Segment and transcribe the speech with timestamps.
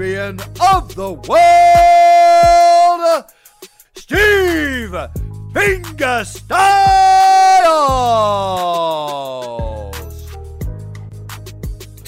[0.00, 1.44] of the world,
[3.94, 4.96] Steve
[5.52, 6.40] Fingastylz.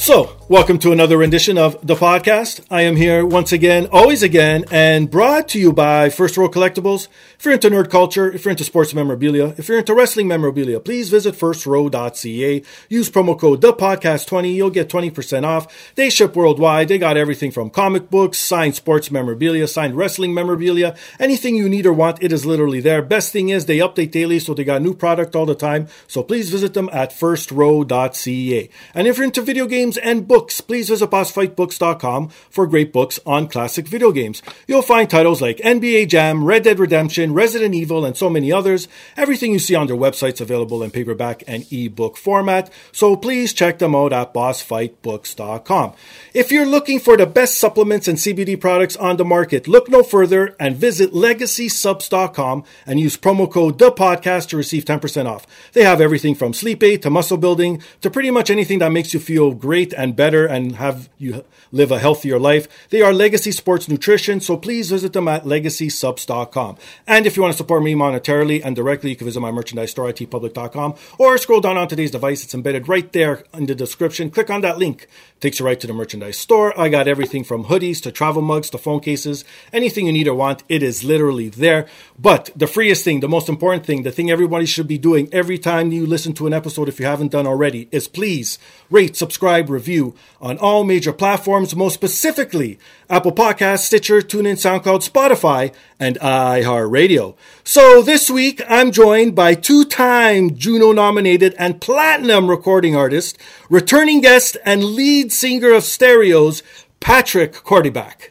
[0.02, 2.66] So, welcome to another rendition of the podcast.
[2.68, 7.06] I am here once again, always again, and brought to you by First Row Collectibles.
[7.38, 10.80] If you're into nerd culture, if you're into sports memorabilia, if you're into wrestling memorabilia,
[10.80, 12.62] please visit firstrow.ca.
[12.88, 14.52] Use promo code ThePodcast20.
[14.52, 15.92] You'll get 20% off.
[15.94, 16.88] They ship worldwide.
[16.88, 21.86] They got everything from comic books, signed sports memorabilia, signed wrestling memorabilia, anything you need
[21.86, 23.02] or want, it is literally there.
[23.02, 25.86] Best thing is they update daily, so they got new product all the time.
[26.08, 28.68] So please visit them at firstrow.ca.
[28.96, 33.48] And if you're into video games and books, please visit bossfightbooks.com for great books on
[33.48, 34.42] classic video games.
[34.66, 38.88] You'll find titles like NBA Jam, Red Dead Redemption, Resident Evil, and so many others.
[39.16, 43.78] Everything you see on their website's available in paperback and ebook format, so please check
[43.78, 45.94] them out at bossfightbooks.com.
[46.34, 50.02] If you're looking for the best supplements and CBD products on the market, look no
[50.02, 55.46] further and visit legacysupps.com and use promo code the podcast to receive 10% off.
[55.72, 59.12] They have everything from sleep aid to muscle building to pretty much anything that makes
[59.12, 62.68] you feel great and better and have you live a healthier life.
[62.90, 66.76] They are Legacy Sports Nutrition, so please visit them at legacysupps.com.
[67.06, 69.90] And if you want to support me monetarily and directly, you can visit my merchandise
[69.90, 72.44] store at teepublic.com or scroll down on today's device.
[72.44, 74.30] It's embedded right there in the description.
[74.30, 75.04] Click on that link.
[75.04, 76.78] It Takes you right to the merchandise store.
[76.78, 79.44] I got everything from hoodies to travel mugs to phone cases.
[79.72, 81.86] Anything you need or want, it is literally there.
[82.18, 85.58] But the freest thing, the most important thing, the thing everybody should be doing every
[85.58, 88.58] time you listen to an episode, if you haven't done already, is please
[88.90, 92.78] rate, subscribe, review on all major platforms, most specifically
[93.10, 97.34] Apple Podcasts, Stitcher, TuneIn, SoundCloud, Spotify, and iHeartRadio.
[97.64, 103.38] So this week, I'm joined by two-time Juno nominated and platinum recording artist,
[103.68, 106.62] returning guest, and lead singer of Stereos,
[107.00, 108.28] Patrick Kordyback.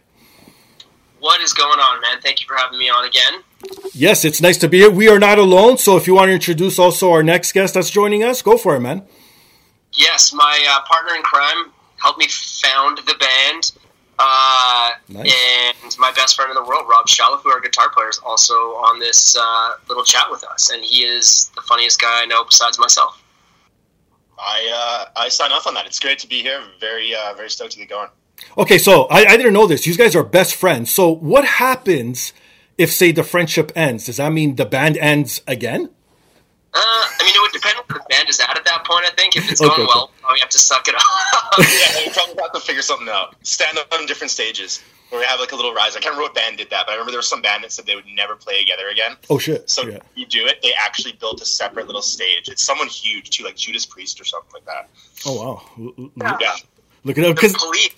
[1.19, 2.21] What is going on, man?
[2.21, 3.43] Thank you for having me on again.
[3.93, 4.89] Yes, it's nice to be here.
[4.89, 7.91] We are not alone, so if you want to introduce also our next guest that's
[7.91, 9.03] joining us, go for it, man.
[9.93, 13.71] Yes, my uh, partner in crime helped me found the band.
[14.17, 15.33] Uh, Nice.
[15.79, 18.99] And my best friend in the world, Rob Chalifoux our guitar player, is also on
[18.99, 20.69] this uh, little chat with us.
[20.69, 23.21] And he is the funniest guy I know besides myself.
[24.37, 25.85] I uh, I sign off on that.
[25.85, 26.61] It's great to be here.
[26.79, 28.09] Very uh, very stoked to get going.
[28.57, 29.85] Okay, so I, I didn't know this.
[29.85, 30.91] You guys are best friends.
[30.91, 32.33] So what happens
[32.77, 34.05] if, say, the friendship ends?
[34.05, 35.91] Does that mean the band ends again?
[36.73, 39.05] Uh, I mean, it would depend on where the band is at at that point,
[39.05, 39.35] I think.
[39.35, 39.87] If it's Okay, going okay.
[39.93, 41.03] well, we have to suck it up.
[41.59, 43.35] yeah, we probably have to figure something out.
[43.43, 45.97] Stand on different stages where we have like a little rise.
[45.97, 47.73] I can't remember what band did that, but I remember there was some band that
[47.73, 49.17] said they would never play together again.
[49.29, 49.69] Oh shit!
[49.69, 49.97] So yeah.
[50.15, 50.61] you do it.
[50.63, 52.47] They actually built a separate little stage.
[52.47, 54.87] It's someone huge too, like Judas Priest or something like that.
[55.25, 55.61] Oh wow!
[55.77, 55.93] L-
[56.25, 56.53] l- Yeah,
[57.03, 57.89] Look it up the because police,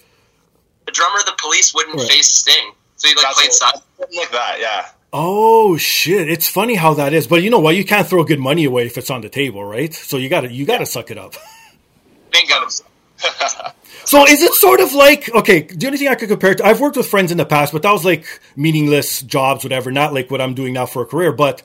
[0.87, 2.09] the drummer of the police wouldn't Right.
[2.09, 2.71] face Sting.
[2.95, 3.73] So he like That's played side.
[4.17, 4.57] like that.
[4.59, 4.89] Yeah.
[5.13, 6.29] Oh shit!
[6.29, 7.75] It's funny how that is, but you know what?
[7.77, 9.93] You can't throw good money away if it's on the table, right?
[9.93, 11.35] So you got to you got to suck it up.
[12.31, 12.67] Bingo.
[14.05, 15.61] So is it sort of like okay?
[15.61, 17.83] The only thing I could compare to, I've worked with friends in the past, but
[17.83, 18.25] that was like
[18.55, 19.91] meaningless jobs, whatever.
[19.91, 21.31] Not like what I'm doing now for a career.
[21.31, 21.63] But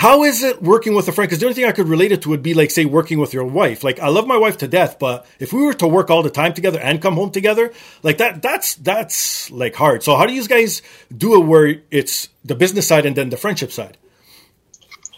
[0.00, 1.28] how is it working with a friend?
[1.28, 3.34] Because the only thing I could relate it to would be like say working with
[3.34, 3.84] your wife.
[3.84, 6.30] Like I love my wife to death, but if we were to work all the
[6.30, 7.70] time together and come home together,
[8.02, 10.02] like that, that's that's like hard.
[10.02, 10.80] So how do you guys
[11.14, 13.98] do it where it's the business side and then the friendship side?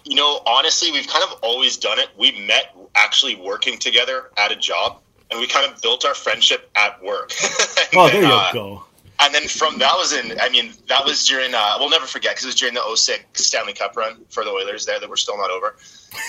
[0.03, 2.09] You know, honestly, we've kind of always done it.
[2.19, 4.99] We met actually working together at a job,
[5.31, 7.31] and we kind of built our friendship at work.
[7.95, 8.85] oh, there you uh, go.
[9.21, 12.33] And then from that was in, I mean, that was during, uh, we'll never forget
[12.33, 15.17] because it was during the 06 Stanley Cup run for the Oilers there that we're
[15.17, 15.77] still not over.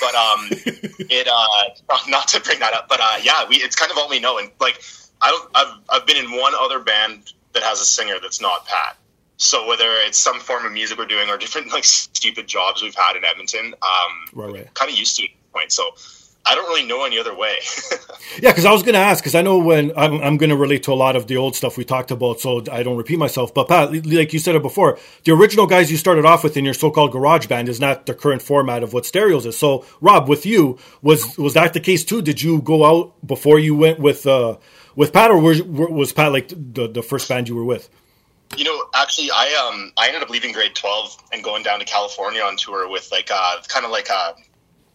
[0.02, 3.92] But um, it, uh, not to bring that up, but uh, yeah, we, it's kind
[3.92, 4.38] of all we know.
[4.38, 4.82] And like,
[5.22, 8.68] I don't, I've, I've been in one other band that has a singer that's not
[8.68, 8.98] Pat.
[9.38, 12.96] So whether it's some form of music we're doing or different like stupid jobs we've
[12.96, 14.74] had in Edmonton, um, Right, right.
[14.74, 15.72] kind of used to it at this point.
[15.72, 15.96] So
[16.46, 17.58] I don't really know any other way.
[18.42, 20.56] Yeah, because I was going to ask, because I know when I'm, I'm going to
[20.56, 23.20] relate to a lot of the old stuff we talked about, so I don't repeat
[23.20, 23.54] myself.
[23.54, 26.66] But Pat, like you said it before, the original guys you started off with in
[26.66, 29.58] your so-called garage band is not the current format of what Stereos is.
[29.58, 32.24] So, Rob, with you, was was that the case too?
[32.24, 34.58] Did you go out before you went with uh,
[34.96, 37.88] with Pat, or was, was Pat like the the first band you were with?
[38.58, 41.86] You know, actually, I um I ended up leaving grade twelve and going down to
[41.86, 44.36] California on tour with like uh kind of like a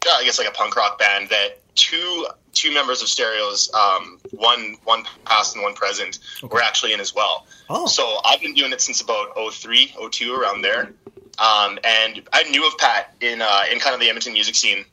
[0.09, 4.19] yeah, I guess like a punk rock band that two two members of Stereos, um
[4.33, 7.47] one one past and one present, were actually in as well.
[7.69, 7.87] Oh.
[7.87, 10.93] So I've been doing it since about 03, 02, around there.
[11.39, 14.85] Um, and I knew of Pat in uh, in kind of the Edmonton music scene.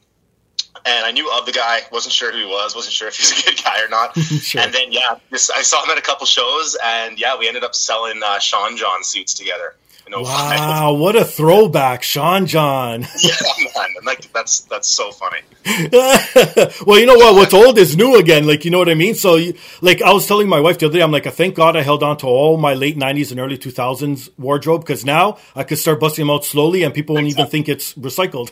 [0.85, 3.31] And I knew of the guy, wasn't sure who he was, wasn't sure if he's
[3.31, 4.15] a good guy or not.
[4.45, 4.62] Sure.
[4.62, 7.63] And then yeah, this, I saw him at a couple shows, and yeah, we ended
[7.63, 9.75] up selling uh, Sean John suits together.
[10.07, 10.23] In 05.
[10.23, 13.01] Wow, what a throwback, Sean John.
[13.21, 13.31] yeah,
[13.75, 15.39] man, like that's that's so funny.
[16.85, 17.35] well, you know what?
[17.35, 18.45] What's old is new again.
[18.45, 19.15] Like, you know what I mean?
[19.15, 21.55] So, you, like, I was telling my wife the other day, I'm like, I thank
[21.55, 25.37] God I held on to all my late 90s and early 2000s wardrobe because now
[25.55, 28.51] I could start busting them out slowly and people won't even think it's recycled.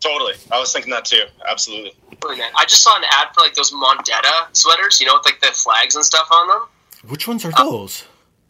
[0.00, 1.24] Totally, I was thinking that too.
[1.48, 1.92] Absolutely.
[2.24, 5.40] Man, I just saw an ad for like those Mondetta sweaters, you know, with like
[5.40, 6.68] the flags and stuff on them.
[7.08, 8.04] Which ones are uh, those?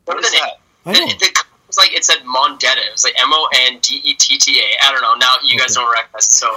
[0.04, 0.52] What, What are is the that?
[0.84, 1.06] I know.
[1.06, 1.48] the, it was
[1.78, 2.76] like it said Mondetta.
[2.84, 4.86] It was like M O N D E T T A.
[4.86, 5.14] I don't know.
[5.14, 5.84] Now you guys Okay.
[5.84, 6.48] don't recognize so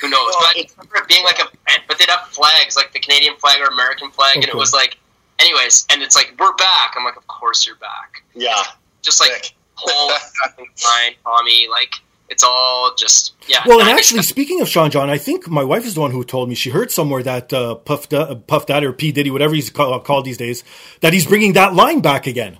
[0.00, 0.20] who knows?
[0.34, 2.76] Well, but I it- just remember it being like a brand, but they'd have flags,
[2.76, 4.98] like the Canadian flag or American flag, and it was like,
[5.38, 6.94] anyways, and it's like we're back.
[6.96, 8.22] I'm like, of course you're back.
[8.34, 8.62] Yeah.
[9.02, 9.54] Just like Sick.
[9.74, 10.10] whole
[10.42, 11.92] fucking Brian, Tommy, like
[12.30, 13.62] it's all just yeah.
[13.66, 16.24] Well, and actually, speaking of Sean John, I think my wife is the one who
[16.24, 19.54] told me she heard somewhere that uh, Puff, da- Puff Daddy or P Diddy, whatever
[19.54, 20.64] he's call, called these days,
[21.00, 22.58] that he's bringing that line back again.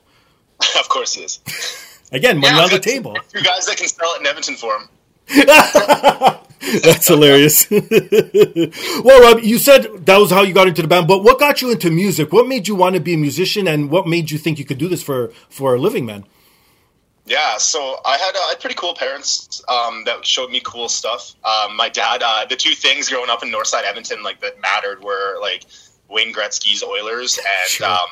[0.78, 1.40] of course he is.
[2.14, 3.14] Again, money Yeah, on the table.
[3.32, 4.88] Two guys that can sell it in Edmonton for him.
[6.82, 7.68] That's hilarious.
[7.70, 11.60] well, Rob, you said that was how you got into the band, but what got
[11.60, 12.32] you into music?
[12.32, 14.78] What made you want to be a musician, and what made you think you could
[14.78, 16.24] do this for for a living, man?
[17.26, 20.90] Yeah, so I had, uh, I had pretty cool parents um, that showed me cool
[20.90, 21.34] stuff.
[21.42, 25.02] Um, my dad, uh, the two things growing up in Northside Edmonton like that mattered
[25.02, 25.64] were like
[26.10, 27.86] Wayne Gretzky's Oilers and Sure.
[27.88, 28.08] um,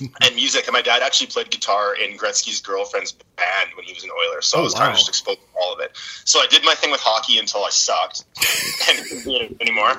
[0.00, 0.66] and music.
[0.66, 4.42] And my dad actually played guitar in Gretzky's girlfriend's band when he was an Oiler,
[4.42, 5.92] so Oh, I was kind of just exposed all of it.
[6.24, 8.24] So I did my thing with hockey until I sucked
[8.88, 9.90] and couldn't do it anymore.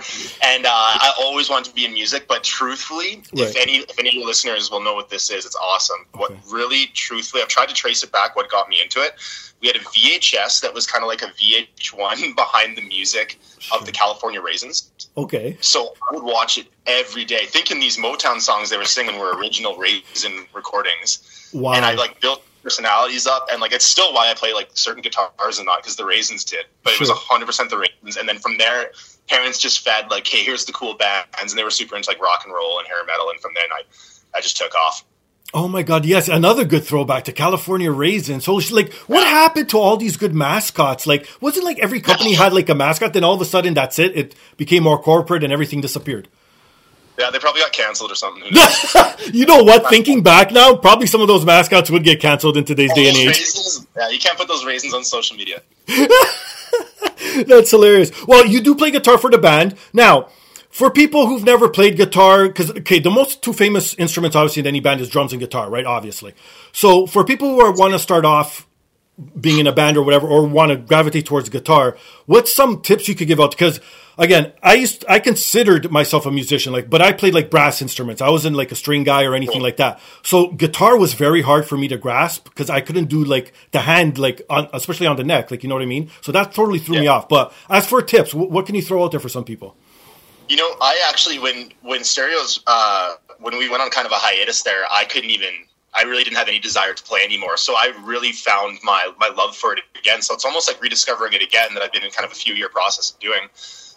[0.44, 4.24] And uh, I always wanted to be in music, but truthfully, if any if any
[4.24, 6.06] listeners will know what this is, it's awesome.
[6.16, 8.36] What really, truthfully, I've tried to trace it back.
[8.36, 9.13] What got me into it?
[9.62, 13.40] We had a VHS that was kind of like a VH1 behind the music
[13.72, 14.92] of the California Raisins.
[15.18, 19.18] Okay, So I would watch it every day, thinking these Motown songs they were singing
[19.18, 21.50] were original Raisin recordings.
[21.54, 21.72] wow.
[21.74, 25.04] And I like built personalities up, and like it's still why I play like certain
[25.04, 28.18] guitars and not because the Raisins did, but it was hundred percent the Raisins.
[28.18, 28.92] And then from there,
[29.30, 32.19] parents just fed like, hey, here's the cool bands, and they were super into like
[32.19, 33.30] rock and roll and hair metal.
[33.30, 33.84] And from then, I
[34.38, 35.06] I just took off.
[35.54, 36.06] Oh my God!
[36.06, 38.44] Yes, another good throwback to California Raisins.
[38.44, 41.06] So, like, what happened to all these good mascots?
[41.06, 43.14] Like, wasn't like every company had like a mascot?
[43.14, 44.18] Then all of a sudden, that's it.
[44.18, 46.28] It became more corporate, and everything disappeared.
[47.18, 48.44] Yeah, they probably got canceled or something.
[49.34, 49.90] You know what?
[49.90, 53.18] Thinking back now, probably some of those mascots would get canceled in today's day and
[53.18, 53.28] age.
[53.28, 55.62] raisins, yeah, you can't put those raisins on social media.
[57.48, 58.12] That's hilarious.
[58.28, 59.76] Well, you do play guitar for the band.
[59.94, 60.30] Now,
[60.69, 64.68] for people who've never played guitar, because, okay, the most two famous instruments, obviously, in
[64.68, 65.86] any band is drums and guitar, right?
[65.86, 66.34] Obviously.
[66.72, 68.68] So, for people who want to start off
[69.40, 73.07] being in a band or whatever, or want to gravitate towards guitar, what's some tips
[73.07, 73.52] you could give out?
[73.52, 73.80] Because,
[74.18, 78.22] again, I used, I considered myself a musician, like, but I played like brass instruments.
[78.22, 80.00] I wasn't like a string guy or anything like that.
[80.24, 83.80] So, guitar was very hard for me to grasp because I couldn't do like the
[83.80, 86.10] hand, like, on, especially on the neck, like, you know what I mean?
[86.22, 87.30] So, that totally threw me off.
[87.30, 89.76] But as for tips, wh- what can you throw out there for some people?
[90.48, 94.18] You know, I actually when when stereos uh, when we went on kind of a
[94.18, 95.54] hiatus there, I couldn't even.
[95.95, 97.57] I really didn't have any desire to play anymore.
[97.57, 100.21] So I really found my my love for it again.
[100.21, 102.54] So it's almost like rediscovering it again that I've been in kind of a few
[102.54, 103.47] year process of doing.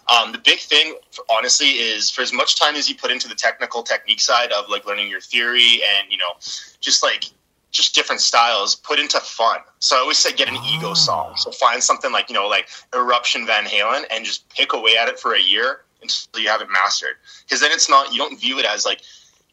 [0.09, 0.95] Um, the big thing,
[1.29, 4.67] honestly, is for as much time as you put into the technical technique side of
[4.67, 6.31] like learning your theory and you know,
[6.79, 7.25] just like
[7.71, 9.59] just different styles put into fun.
[9.79, 10.75] So I always say get an oh.
[10.75, 11.33] ego song.
[11.35, 15.07] So find something like, you know, like Eruption Van Halen and just pick away at
[15.07, 17.15] it for a year until you have it mastered.
[17.43, 19.01] Because then it's not, you don't view it as like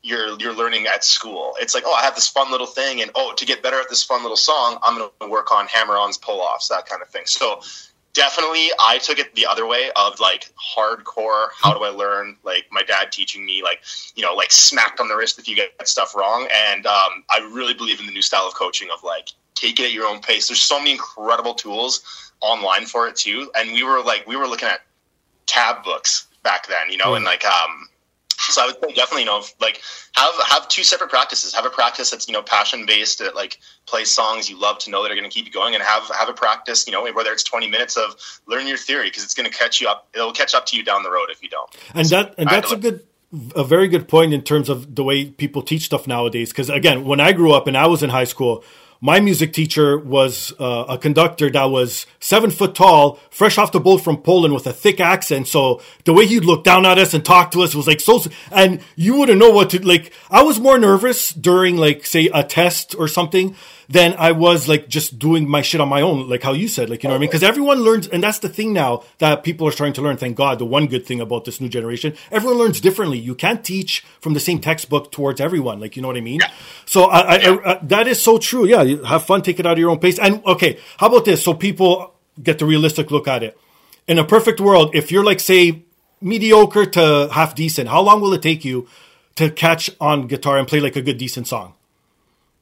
[0.07, 1.55] you're, you're learning at school.
[1.61, 3.03] It's like, oh, I have this fun little thing.
[3.03, 5.67] And oh, to get better at this fun little song, I'm going to work on
[5.67, 7.25] hammer ons, pull offs, that kind of thing.
[7.27, 7.61] So
[8.17, 11.49] definitely I took it the other way of like hardcore.
[11.55, 12.37] How do I learn?
[12.45, 13.83] Like my dad teaching me, like
[14.15, 16.49] you know, like smacked on the wrist if you get stuff wrong.
[16.51, 19.87] And um, I really believe in the new style of coaching of like take it
[19.87, 20.49] at your own pace.
[20.49, 23.51] There's so many incredible tools online for it too.
[23.55, 24.81] And we were like we were looking at
[25.45, 27.89] tab books back then, you know, and like um
[28.49, 29.81] so I would say definitely, you know, like
[30.15, 31.55] have have two separate practices.
[31.55, 34.91] Have a practice that's you know passion based that like plays songs you love to
[34.91, 37.11] know that are going to keep you going, and have have a practice, you know,
[37.13, 38.15] whether it's twenty minutes of
[38.47, 40.09] learn your theory because it's going to catch you up.
[40.15, 41.71] It'll catch up to you down the road if you don't.
[41.95, 43.07] And that and that's a good
[43.55, 46.51] a very good point in terms of the way people teach stuff nowadays.
[46.51, 48.65] Because again, when I grew up and I was in high school,
[49.01, 53.81] my music teacher was uh, a conductor that was seven foot tall, fresh off the
[53.81, 55.49] boat from Poland with a thick accent.
[55.49, 58.21] So the way he'd look down at us and talk to us was like so,
[58.51, 60.13] and you wouldn't know what to like.
[60.31, 63.55] I was more nervous during like say a test or something
[63.89, 66.91] than I was like just doing my shit on my own, like how you said,
[66.91, 67.29] like you know what I mean?
[67.29, 70.17] Because everyone learns, and that's the thing now that people are starting to learn.
[70.17, 70.59] Thank God.
[70.59, 73.19] The one good thing about this new generation, everyone learns differently.
[73.19, 76.41] You can't teach from the same textbook towards everyone, like you know what I mean?
[76.41, 76.51] Yeah.
[76.85, 78.67] So I, I, I, I, that is so true.
[78.67, 80.19] Yeah, you have fun, take it out of your own pace.
[80.19, 81.43] And okay, how about this?
[81.45, 83.59] So people get the realistic look at it.
[84.09, 85.83] In a perfect world, if you're like say
[86.21, 88.89] mediocre to half decent, how long will it take you
[89.37, 91.75] to catch on guitar and play like a good decent song?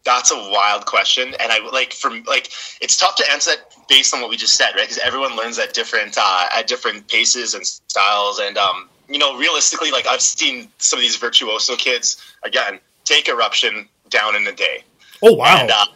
[0.05, 4.15] That's a wild question, and I like from like it's tough to answer that based
[4.15, 4.83] on what we just said, right?
[4.83, 9.37] Because everyone learns at different uh, at different paces and styles, and um, you know,
[9.37, 14.53] realistically, like I've seen some of these virtuoso kids again take eruption down in a
[14.53, 14.85] day.
[15.27, 15.57] Oh wow!
[15.59, 15.87] And, uh,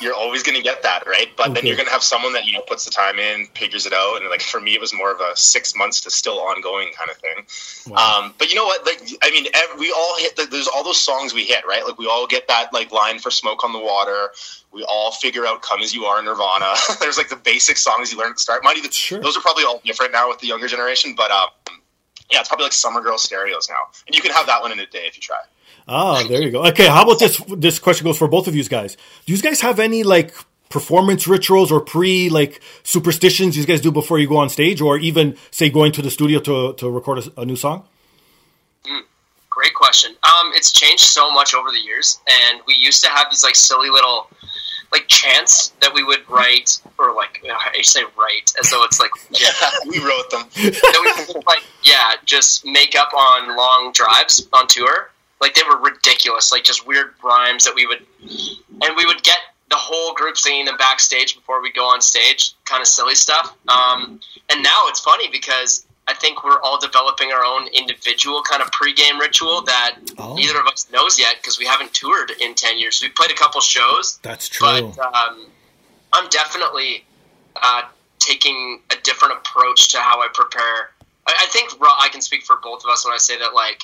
[0.00, 1.26] you're always going to get that, right?
[1.36, 1.54] But okay.
[1.54, 3.92] then you're going to have someone that you know puts the time in, figures it
[3.92, 6.92] out, and like for me, it was more of a six months to still ongoing
[6.96, 7.92] kind of thing.
[7.92, 8.20] Wow.
[8.20, 8.86] Um, but you know what?
[8.86, 10.38] Like, I mean, every, we all hit.
[10.38, 11.84] Like, there's all those songs we hit, right?
[11.84, 14.30] Like, we all get that like line for "Smoke on the Water."
[14.72, 16.74] We all figure out "Come as You Are" Nirvana.
[17.00, 18.62] there's like the basic songs you learn at the start.
[18.62, 19.20] Mind you, sure.
[19.20, 21.48] those are probably all different now with the younger generation, but um,
[22.30, 24.78] yeah, it's probably like "Summer Girl" stereos now, and you can have that one in
[24.78, 25.40] a day if you try.
[25.88, 26.66] Ah, there you go.
[26.66, 27.42] Okay, how about this?
[27.48, 28.96] This question goes for both of you guys.
[29.24, 30.34] Do you guys have any like
[30.68, 34.98] performance rituals or pre like superstitions you guys do before you go on stage, or
[34.98, 37.86] even say going to the studio to to record a, a new song?
[38.84, 39.00] Mm,
[39.48, 40.10] great question.
[40.22, 43.56] Um, it's changed so much over the years, and we used to have these like
[43.56, 44.28] silly little
[44.92, 49.10] like chants that we would write, or like I say write as though it's like
[49.30, 50.42] yeah, we wrote them.
[50.52, 55.78] that we like yeah, just make up on long drives on tour like they were
[55.78, 59.38] ridiculous, like just weird rhymes that we would, and we would get
[59.70, 63.54] the whole group singing them backstage before we go on stage, kind of silly stuff.
[63.68, 68.62] Um, and now it's funny because I think we're all developing our own individual kind
[68.62, 70.34] of pregame ritual that oh.
[70.34, 73.00] neither of us knows yet because we haven't toured in 10 years.
[73.02, 74.18] We played a couple shows.
[74.22, 74.92] That's true.
[74.96, 75.46] But um,
[76.14, 77.04] I'm definitely
[77.56, 77.82] uh,
[78.18, 80.90] taking a different approach to how I prepare.
[81.26, 83.82] I, I think I can speak for both of us when I say that, like,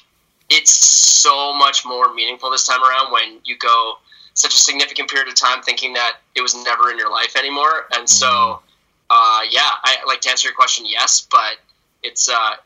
[0.50, 3.94] it's so much more meaningful this time around when you go
[4.34, 7.86] such a significant period of time thinking that it was never in your life anymore.
[7.94, 8.64] And so, mm-hmm.
[9.10, 11.56] uh, yeah, I like to answer your question, yes, but
[12.02, 12.56] it's uh,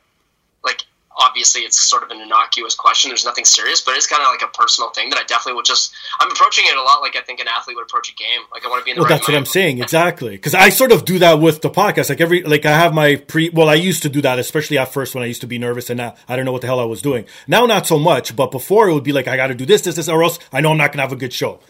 [1.18, 3.10] obviously it's sort of an innocuous question.
[3.10, 5.64] There's nothing serious, but it's kind of like a personal thing that I definitely would
[5.64, 5.92] just.
[6.20, 8.42] I'm approaching it a lot like I think an athlete would approach a game.
[8.52, 9.02] Like I want to be in the.
[9.02, 11.70] Well, right that's what I'm saying exactly because I sort of do that with the
[11.70, 12.08] podcast.
[12.08, 13.50] Like every like I have my pre.
[13.50, 15.90] Well, I used to do that, especially at first when I used to be nervous
[15.90, 17.26] and now I don't know what the hell I was doing.
[17.46, 19.82] Now not so much, but before it would be like I got to do this,
[19.82, 21.60] this, this, or else I know I'm not gonna have a good show.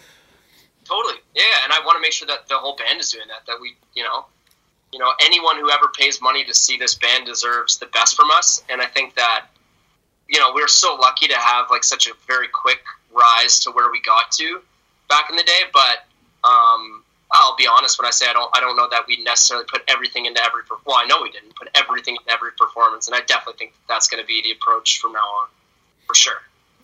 [0.85, 3.47] Totally, yeah, and I want to make sure that the whole band is doing that.
[3.47, 4.27] That we, you know,
[4.93, 8.31] you know, anyone who ever pays money to see this band deserves the best from
[8.31, 9.47] us, and I think that
[10.29, 12.81] you know, we are so lucky to have like such a very quick
[13.13, 14.61] rise to where we got to
[15.09, 15.61] back in the day.
[15.73, 17.03] But um,
[17.33, 19.83] I'll be honest when I say I don't I don't know that we necessarily put
[19.89, 20.87] everything into every performance.
[20.87, 23.95] well I know we didn't put everything into every performance, and I definitely think that
[23.95, 25.49] that's going to be the approach from now on
[26.07, 26.43] for sure.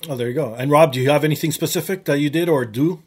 [0.08, 0.54] Oh, there you go.
[0.54, 3.02] And Rob, do you have anything specific that you did or do?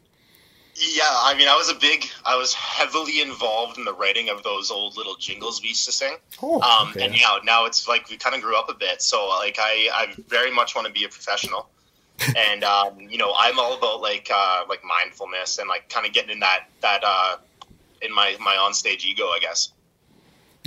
[0.80, 4.44] Yeah, I mean, I was a big, I was heavily involved in the writing of
[4.44, 6.16] those old little jingles we used to sing.
[6.40, 7.04] Oh, um, okay.
[7.04, 9.02] And now, now it's like we kind of grew up a bit.
[9.02, 11.68] So, like, I, I very much want to be a professional.
[12.36, 16.12] and um, you know, I'm all about like, uh, like mindfulness and like kind of
[16.12, 17.36] getting in that that uh,
[18.02, 19.72] in my my onstage ego, I guess.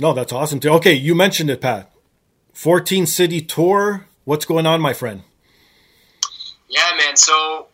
[0.00, 0.70] No, that's awesome too.
[0.70, 1.90] Okay, you mentioned it, Pat.
[2.54, 4.06] 14 city tour.
[4.24, 5.22] What's going on, my friend?
[6.68, 7.16] Yeah, man.
[7.16, 7.68] So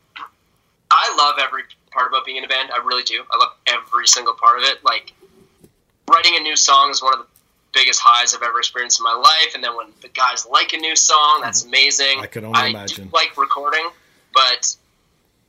[0.91, 1.63] I love every
[1.99, 2.71] part about being in a band.
[2.73, 3.25] I really do.
[3.31, 4.85] I love every single part of it.
[4.85, 5.13] Like
[6.09, 7.27] writing a new song is one of the
[7.73, 9.55] biggest highs I've ever experienced in my life.
[9.55, 11.43] And then when the guys like a new song, mhm.
[11.43, 12.21] that's amazing.
[12.21, 13.09] I can only imagine.
[13.09, 13.89] Do like recording,
[14.33, 14.77] but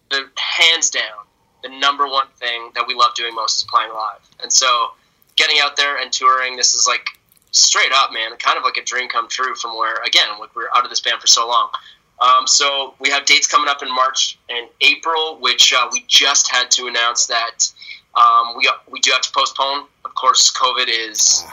[0.10, 1.26] the hands down,
[1.62, 4.28] the number one thing that we love doing most is playing live.
[4.42, 4.92] And so
[5.36, 7.06] getting out there and touring, this is like
[7.52, 10.64] straight up, man, kind of like a dream come true from where, again, like we
[10.64, 11.70] are out of this band for so long.
[12.22, 16.52] Um, so we have dates coming up in March and April, which uh, we just
[16.52, 17.72] had to announce that
[18.16, 19.86] um, we we do have to postpone.
[20.06, 21.46] Of course, COVID is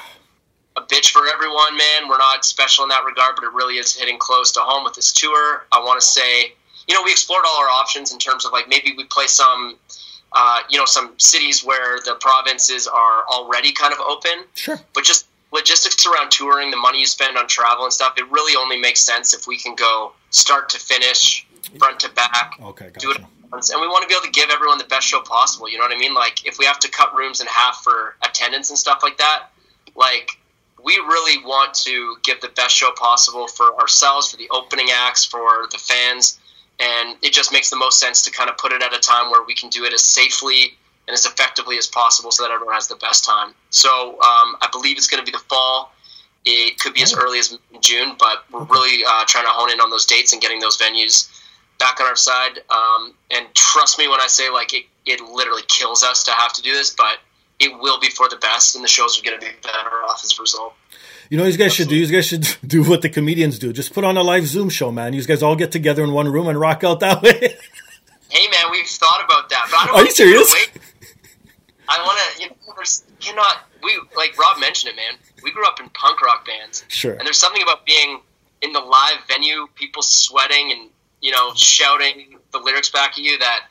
[0.77, 2.09] a bitch for everyone, man.
[2.09, 4.95] We're not special in that regard, but it really is hitting close to home with
[4.95, 5.67] this tour.
[5.73, 6.53] I want to say,
[6.89, 9.79] you know, we explored all our options in terms of like maybe we play some,
[10.33, 14.45] uh, you know, some cities where the provinces are already kind of open.
[14.55, 14.81] Sure.
[14.95, 18.55] But just logistics around touring, the money you spend on travel and stuff, it really
[18.57, 21.47] only makes sense if we can go start to finish,
[21.79, 23.29] front to back, Okay, do it gotcha.
[23.51, 23.71] once.
[23.71, 25.69] And we want to be able to give everyone the best show possible.
[25.69, 26.15] You know what I mean?
[26.15, 29.49] Like if we have to cut rooms in half for attendance and stuff like that,
[29.97, 30.31] like
[30.85, 35.25] we really want to give the best show possible for ourselves, for the opening acts,
[35.25, 36.39] for the fans.
[36.79, 39.31] And it just makes the most sense to kind of put it at a time
[39.31, 40.77] where we can do it as safely
[41.09, 43.55] and as effectively as possible so that everyone has the best time.
[43.71, 45.93] So um, I believe it's going to be the fall.
[46.45, 47.19] It could be as Oh.
[47.21, 50.41] early as June, but we're really uh, trying to hone in on those dates and
[50.43, 51.29] getting those venues
[51.79, 52.61] back on our side.
[52.71, 56.53] Um, and trust me when I say, like, it, it literally kills us to have
[56.55, 57.19] to do this, but
[57.59, 60.21] it will be for the best, and the shows are going to be better off
[60.25, 60.75] as a result.
[61.31, 61.97] You know, what you guys should do.
[61.97, 63.73] You guys should do what the comedians do.
[63.73, 65.13] Just put on a live Zoom show, man.
[65.15, 67.57] You guys all get together in one room and rock out that way.
[68.29, 70.53] Hey, man, we've thought about that, but I don't Are you serious?
[70.55, 70.83] give it away.
[71.88, 75.19] I want to, you know, there's cannot, we, like Rob mentioned it, man.
[75.43, 76.85] We grew up in punk rock bands.
[76.88, 77.12] Sure.
[77.12, 78.21] And there's something about being
[78.62, 80.90] in the live venue, people sweating and
[81.21, 83.38] you know shouting the lyrics back at you.
[83.38, 83.66] That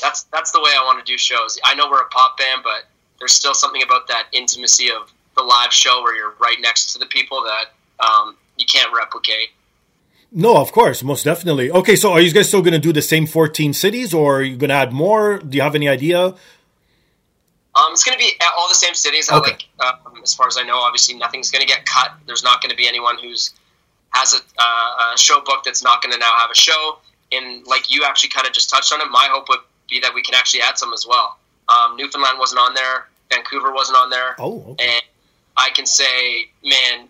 [0.00, 1.58] that's that's the way I want to do shows.
[1.64, 2.84] I know we're a pop band, but
[3.18, 6.98] there's still something about that intimacy of the live show where you're right next to
[6.98, 9.50] the people that um, you can't replicate.
[10.30, 11.70] No, of course, most definitely.
[11.70, 14.42] Okay, so are you guys still going to do the same 14 cities or are
[14.42, 15.38] you going to add more?
[15.38, 16.34] Do you have any idea?
[17.78, 19.28] Um, it's going to be at all the same cities.
[19.30, 19.56] I Okay.
[19.78, 22.12] Like, um, as far as I know, obviously nothing's going to get cut.
[22.26, 23.54] There's not going to be anyone who's
[24.10, 26.98] has a, uh, a show book that's not going to now have a show.
[27.30, 30.14] And like you actually kind of just touched on it, my hope would be that
[30.14, 31.38] we can actually add some as well.
[31.68, 33.08] Um, Newfoundland wasn't on there.
[33.30, 34.34] Vancouver wasn't on there.
[34.38, 34.84] Oh, okay.
[34.84, 35.02] And
[35.56, 37.08] I can say, man,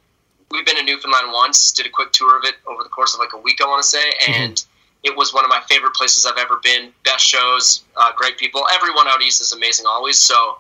[0.51, 3.21] we've been to Newfoundland once, did a quick tour of it over the course of
[3.21, 4.65] like a week, I want to say, and
[5.05, 6.93] it was one of my favorite places I've ever been.
[7.05, 8.65] Best shows, uh, great people.
[8.75, 10.19] Everyone out east is amazing always.
[10.19, 10.59] So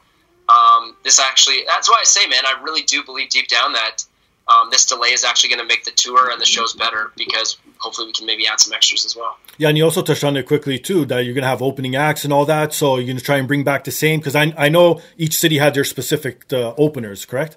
[0.48, 4.04] um, this actually, that's why I say, man, I really do believe deep down that
[4.48, 7.58] um, this delay is actually going to make the tour and the shows better because
[7.78, 9.36] hopefully we can maybe add some extras as well.
[9.58, 11.96] Yeah, and you also touched on it quickly too that you're going to have opening
[11.96, 12.72] acts and all that.
[12.72, 15.36] So you're going to try and bring back the same because I, I know each
[15.36, 17.56] city had their specific uh, openers, correct?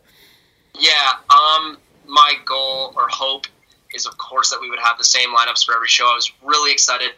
[0.77, 3.47] Yeah, um, my goal or hope
[3.93, 6.05] is, of course, that we would have the same lineups for every show.
[6.05, 7.11] I was really excited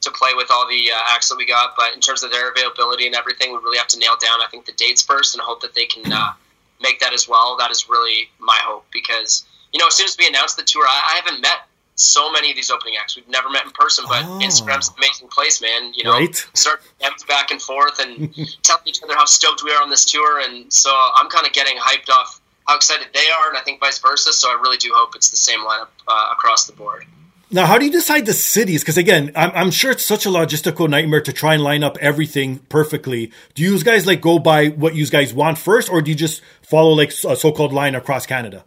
[0.00, 2.50] to play with all the uh, acts that we got, but in terms of their
[2.50, 5.42] availability and everything, we really have to nail down, I think, the dates first and
[5.42, 6.32] hope that they can uh,
[6.80, 7.56] make that as well.
[7.58, 10.84] That is really my hope because, you know, as soon as we announced the tour,
[10.86, 13.16] I, I haven't met so many of these opening acts.
[13.16, 14.38] We've never met in person, but Oh.
[14.40, 15.92] Instagram's an amazing place, man.
[15.94, 16.36] You know, Right.
[16.54, 20.04] start DMs back and forth and telling each other how stoked we are on this
[20.04, 20.38] tour.
[20.38, 23.80] And so I'm kind of getting hyped off how excited they are, and I think
[23.80, 24.32] vice versa.
[24.32, 27.06] So I really do hope it's the same lineup uh, across the board.
[27.50, 28.82] Now, how do you decide the cities?
[28.82, 31.96] Because again, I'm, I'm sure it's such a logistical nightmare to try and line up
[31.98, 33.32] everything perfectly.
[33.54, 36.42] Do you guys like go by what you guys want first, or do you just
[36.60, 38.64] follow like a so-called line across Canada?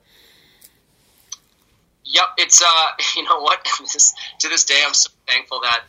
[2.05, 2.65] Yep, it's uh,
[3.15, 3.65] you know what?
[4.39, 5.83] To this day, I'm so thankful that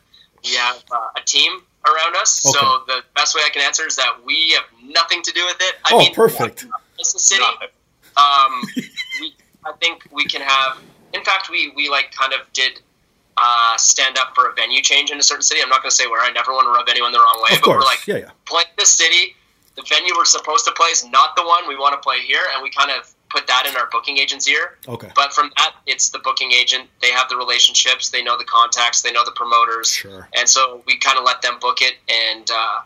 [0.45, 2.31] we have uh, a team around us.
[2.43, 5.57] So the best way I can answer is that we have nothing to do with
[5.61, 5.77] it.
[5.87, 6.67] I Oh, mean, perfect.
[6.99, 7.43] It's the city.
[8.17, 8.63] Um,
[9.21, 10.79] we, I think we can have.
[11.13, 12.81] In fact, we we like kind of did
[13.37, 15.61] uh, stand up for a venue change in a certain city.
[15.63, 16.23] I'm not going to say where.
[16.23, 18.31] I never want to rub anyone the wrong way, Of but we're like yeah, yeah.
[18.47, 19.35] play this city.
[19.75, 22.43] The venue we're supposed to play is not the one we want to play here,
[22.55, 24.77] and we kind of put that in our booking agent's ear.
[24.87, 25.09] Okay.
[25.15, 26.91] But from that, it's the booking agent.
[27.01, 28.11] They have the relationships.
[28.11, 29.01] They know the contacts.
[29.01, 29.91] They know the promoters.
[29.91, 30.29] Sure.
[30.37, 31.95] And so we kind of let them book it.
[32.11, 32.81] And uh,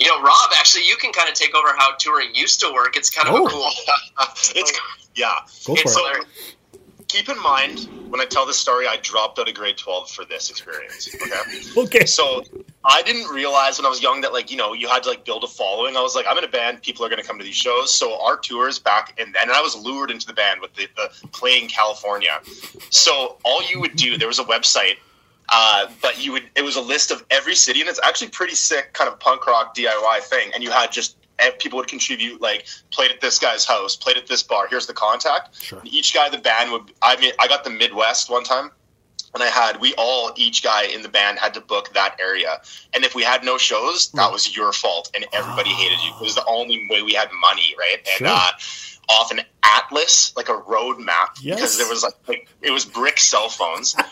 [0.00, 2.96] you know, Rob, actually, you can kind of take over how touring used to work.
[2.96, 3.46] It's kind of Oh.
[3.46, 3.70] a cool.
[4.54, 5.04] it's oh.
[5.14, 5.34] yeah.
[5.66, 5.98] Go for It's it.
[5.98, 6.26] hilarious.
[7.08, 10.26] Keep in mind when I tell this story, I dropped out of grade twelve for
[10.26, 11.08] this experience.
[11.14, 11.60] Okay.
[11.78, 12.04] Okay.
[12.06, 12.42] So
[12.84, 15.24] I didn't realize when I was young that like you know you had to like
[15.24, 15.96] build a following.
[15.96, 17.92] I was like, I'm in a band, people are going to come to these shows.
[17.94, 20.86] So our tours back and then, and I was lured into the band with the,
[20.96, 22.40] the playing California.
[22.90, 24.96] So all you would do, there was a website
[25.50, 28.54] Uh, but you would it was a list of every city, and it's actually pretty
[28.54, 30.50] sick, kind of punk rock DIY thing.
[30.54, 34.16] And you had just and people would contribute like played at this guy's house, played
[34.16, 34.66] at this bar.
[34.68, 35.62] Here's the contact.
[35.62, 35.78] Sure.
[35.78, 36.92] And each guy in the band would.
[37.02, 38.70] I mean, I got the Midwest one time,
[39.34, 42.60] and I had we all each guy in the band had to book that area.
[42.92, 46.10] And if we had no shows, that was your fault, and everybody hated you.
[46.10, 47.98] It was the only way we had money, right?
[47.98, 48.28] And Sure.
[48.28, 48.50] uh,
[49.08, 51.56] off an atlas, like a road map, Yes.
[51.56, 53.94] because there was like, like it was brick cell phones.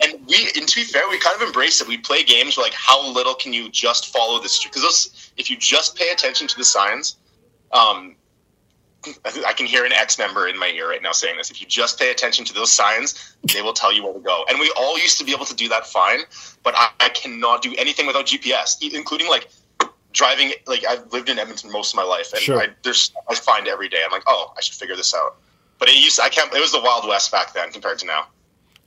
[0.00, 1.88] And we, and to be fair, we kind of embraced it.
[1.88, 4.72] We play games where like, how little can you just follow the street?
[4.72, 7.16] Because if you just pay attention to the signs,
[7.72, 8.14] um,
[9.46, 11.50] I can hear an ex member in my ear right now saying this.
[11.50, 14.44] If you just pay attention to those signs, they will tell you where to go.
[14.48, 16.20] And we all used to be able to do that fine,
[16.62, 19.48] but I, I cannot do anything without GPS, including like
[20.18, 20.52] driving.
[20.66, 22.60] Like I've lived in Edmonton most of my life, and Sure.
[22.60, 24.02] I, there's I find every day.
[24.04, 25.36] I'm like, oh, I should figure this out.
[25.78, 26.52] But it used I can't.
[26.52, 28.26] It was the Wild West back then compared to now.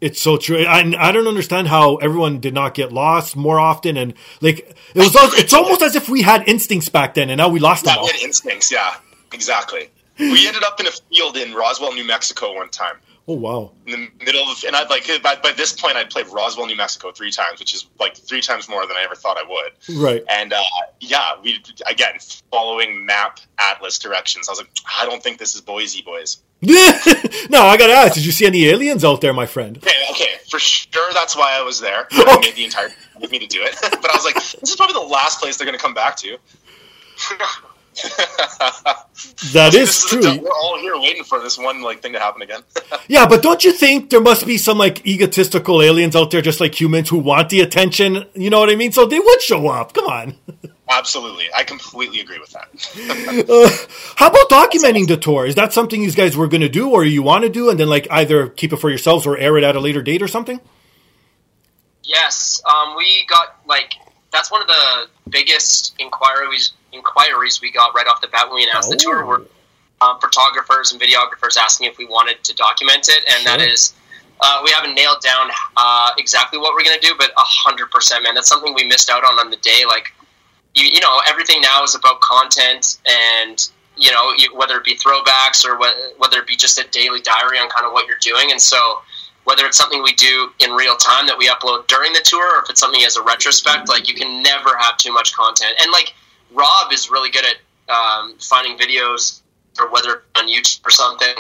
[0.02, 0.66] It's so true.
[0.66, 4.98] I, I don't understand how everyone did not get lost more often, and like it
[4.98, 5.14] was.
[5.40, 8.00] It's almost as if we had instincts back then, and now we lost them Yeah,
[8.02, 8.06] all.
[8.08, 8.72] we had instincts.
[8.72, 8.96] Yeah,
[9.32, 9.90] exactly.
[10.20, 12.96] We ended up in a field in Roswell, New Mexico, one time.
[13.28, 13.72] Oh wow!
[13.86, 16.76] in the middle of, and I'd like by, by this point I'd played Roswell, New
[16.76, 20.02] Mexico three times, which is like three times more than I ever thought I would.
[20.02, 20.24] Right.
[20.30, 20.62] And uh,
[21.00, 22.16] yeah, we again
[22.50, 24.50] following map atlas directions.
[24.50, 26.42] I was like, I don't think this is Boise, boys.
[26.62, 28.14] no, I gotta ask.
[28.14, 29.78] Did you see any aliens out there, my friend?
[29.78, 32.08] Okay, okay, for sure that's why I was there.
[32.12, 34.76] I made the entire with me to do it, but I was like, this is
[34.76, 36.38] probably the last place they're going to come back to.
[39.54, 40.22] That is This true.
[40.22, 42.62] We're all here waiting for this one like thing to happen again.
[43.08, 46.62] Yeah, but don't you think there must be some like egotistical aliens out there, just
[46.62, 48.26] like humans, who want the attention?
[48.36, 48.92] You know what I mean?
[48.92, 49.94] So they would show up.
[49.94, 50.36] Come on.
[50.90, 52.70] Absolutely, I completely agree with that.
[54.16, 55.46] How about documenting the tour?
[55.46, 57.80] Is that something you guys were going to do, or you want to do, and
[57.80, 60.28] then like either keep it for yourselves or air it at a later date or
[60.28, 60.60] something?
[62.04, 63.94] Yes, um, we got like
[64.32, 68.64] that's one of the biggest inquiries inquiries we got right off the bat when we
[68.70, 69.24] announced the tour.
[69.24, 69.28] Oh.
[69.28, 69.46] Were
[70.02, 73.70] um, photographers and videographers asking if we wanted to document it, and that Sure.
[73.70, 73.94] is
[74.42, 77.92] uh, we haven't nailed down uh, exactly what we're going to do, but a hundred
[77.92, 79.84] percent, man, that's something we missed out on on the day.
[79.88, 80.12] Like
[80.74, 83.70] you, you know, everything now is about content and.
[83.98, 87.20] You know, you, whether it be throwbacks or whe- whether it be just a daily
[87.20, 89.02] diary on kind of what you're doing, and so
[89.44, 92.64] whether it's something we do in real time that we upload during the tour or
[92.64, 95.92] if it's something as a retrospect like you can never have too much content and
[95.92, 96.14] like
[96.54, 97.58] rob is really good at
[97.94, 99.42] um, finding videos
[99.80, 101.36] or whether on youtube or something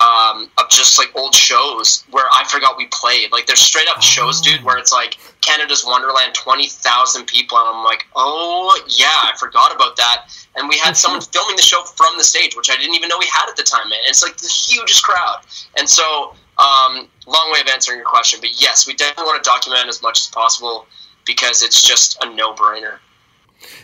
[0.00, 4.02] um, of just like old shows where i forgot we played like there's straight up
[4.02, 9.32] shows dude where it's like canada's wonderland 20000 people and i'm like oh yeah i
[9.38, 12.76] forgot about that and we had someone filming the show from the stage which i
[12.76, 13.86] didn't even know we had at the time.
[13.86, 15.40] And it's like the hugest crowd
[15.78, 19.48] and so um, long way of answering your question, but yes, we definitely want to
[19.48, 20.86] document as much as possible
[21.26, 22.98] because it's just a no-brainer.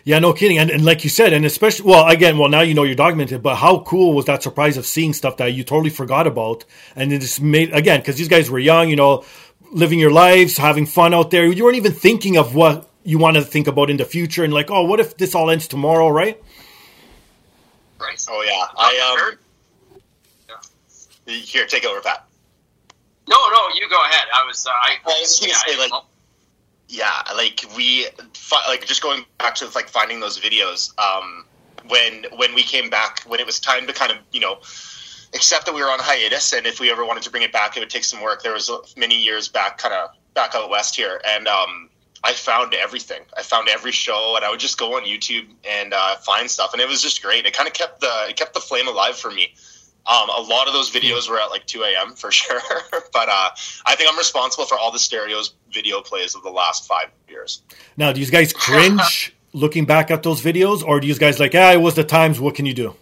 [0.05, 0.59] Yeah, no kidding.
[0.59, 3.43] And, and like you said, and especially, well, again, well, now you know you're documented,
[3.43, 6.65] but how cool was that surprise of seeing stuff that you totally forgot about?
[6.97, 9.25] And it just made, again, because these guys were young, you know,
[9.73, 11.47] living your lives, having fun out there.
[11.47, 14.53] You weren't even thinking of what you want to think about in the future and
[14.53, 16.43] like, oh, what if this all ends tomorrow, right?
[18.01, 18.25] Right.
[18.31, 19.39] Oh yeah, I um.
[21.27, 22.27] Here, take over, Pat.
[23.29, 24.27] No, no, you go ahead.
[24.35, 26.07] I was, uh, I, Well, I was gonna say, like- well,
[26.91, 28.07] yeah like we
[28.69, 31.45] like just going back to like finding those videos um
[31.89, 34.57] when when we came back when it was time to kind of you know
[35.33, 37.77] accept that we were on hiatus and if we ever wanted to bring it back
[37.77, 40.97] it would take some work there was many years back kind of back out west
[40.97, 41.89] here and um
[42.23, 43.23] I found everything.
[43.35, 46.75] I found every show, and I would just go on YouTube and uh, find stuff,
[46.75, 47.47] and it was just great.
[47.47, 49.55] It kind of kept the it kept the flame alive for me.
[50.11, 52.15] Um, a lot of those videos were at like 2 a.m.
[52.15, 52.61] for sure,
[53.13, 53.51] but uh,
[53.87, 57.63] I think I'm responsible for all the stereos video plays of the last five years.
[57.97, 61.55] Now, do you guys cringe looking back at those videos, or do you guys like,
[61.55, 62.97] ah, it was the times, what can you do?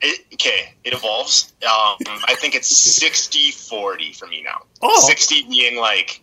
[0.00, 1.52] It, okay, it evolves.
[1.62, 4.62] Um, I think it's 60 40 for me now.
[4.80, 5.06] Oh.
[5.06, 6.20] 60 being like,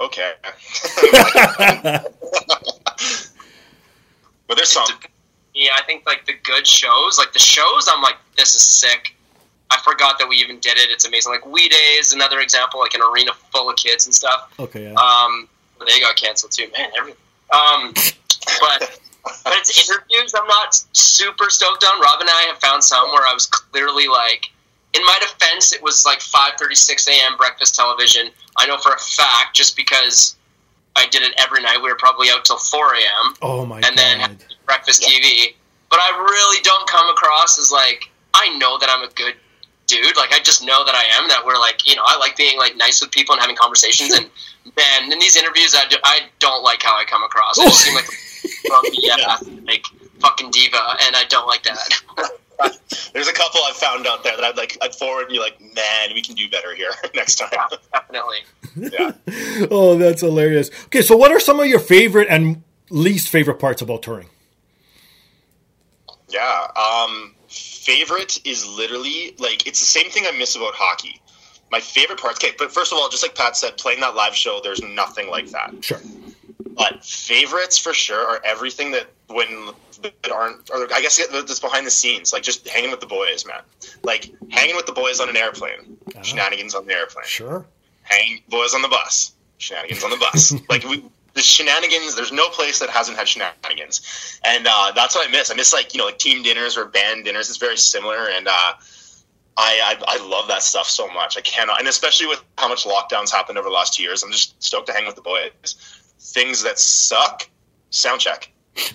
[0.00, 0.32] okay.
[4.46, 4.84] but there's some.
[5.54, 9.14] yeah, I think like the good shows, like the shows, I'm like, this is sick.
[9.70, 10.90] I forgot that we even did it.
[10.90, 11.32] It's amazing.
[11.32, 14.52] Like We Day is another example, like an arena full of kids and stuff.
[14.58, 14.94] Okay, yeah.
[14.94, 16.90] Um, but they got canceled too, man.
[16.98, 17.12] Every,
[17.52, 17.92] um,
[18.60, 18.98] but
[19.44, 20.34] but it's interviews.
[20.34, 22.00] I'm not super stoked on.
[22.00, 24.50] Rob and I have found some where I was clearly like,
[24.94, 27.36] in my defense, it was like 5:36 a.m.
[27.36, 28.30] breakfast television.
[28.56, 30.36] I know for a fact, just because
[30.96, 31.78] I did it every night.
[31.82, 33.34] We were probably out till 4 a.m.
[33.42, 33.88] oh my God.
[33.88, 34.30] and god.
[34.30, 35.54] then breakfast TV.
[35.90, 39.34] But I really don't come across as like I know that I'm a good
[39.88, 40.16] dude.
[40.16, 41.28] Like I just know that I am.
[41.28, 44.12] That we're like, you know, I like being like nice with people and having conversations.
[44.12, 44.30] And
[44.76, 47.58] then in these interviews, I, do, I don't like how I come across.
[47.58, 48.06] I just seem like
[48.92, 49.84] yeah, like
[50.20, 51.78] fucking diva, and I don't like that.
[53.12, 54.78] There's a couple I've found out there that I'd like.
[54.82, 57.50] I'd forward and you like, man, we can do better here next time.
[57.52, 58.38] Yeah, definitely.
[58.76, 59.66] yeah.
[59.70, 60.70] oh, that's hilarious.
[60.86, 64.28] Okay, so what are some of your favorite and least favorite parts about touring?
[66.28, 66.66] Yeah.
[66.76, 67.34] Um,
[67.88, 71.20] favorite is literally like it's the same thing I miss about hockey.
[71.70, 72.38] My favorite parts.
[72.42, 75.30] Okay, but first of all, just like Pat said, playing that live show, there's nothing
[75.30, 75.74] like that.
[75.82, 76.00] Sure.
[76.76, 79.70] But favorites for sure are everything that when
[80.02, 83.46] that aren't, or I guess that's behind the scenes, like just hanging with the boys,
[83.46, 83.60] man.
[84.02, 86.22] Like hanging with the boys on an airplane, uh-huh.
[86.22, 87.26] shenanigans on the airplane.
[87.26, 87.66] Sure.
[88.02, 90.54] Hang boys on the bus, shenanigans on the bus.
[90.68, 91.04] like we,
[91.38, 92.16] the shenanigans.
[92.16, 95.50] There's no place that hasn't had shenanigans, and uh, that's what I miss.
[95.50, 97.48] I miss like you know like team dinners or band dinners.
[97.48, 98.72] It's very similar, and uh,
[99.56, 101.38] I, I, I love that stuff so much.
[101.38, 104.32] I cannot, and especially with how much lockdowns happened over the last two years, I'm
[104.32, 105.76] just stoked to hang with the boys.
[106.18, 107.48] Things that suck,
[107.90, 108.52] sound check.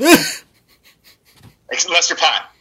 [1.89, 2.51] Lester Pat.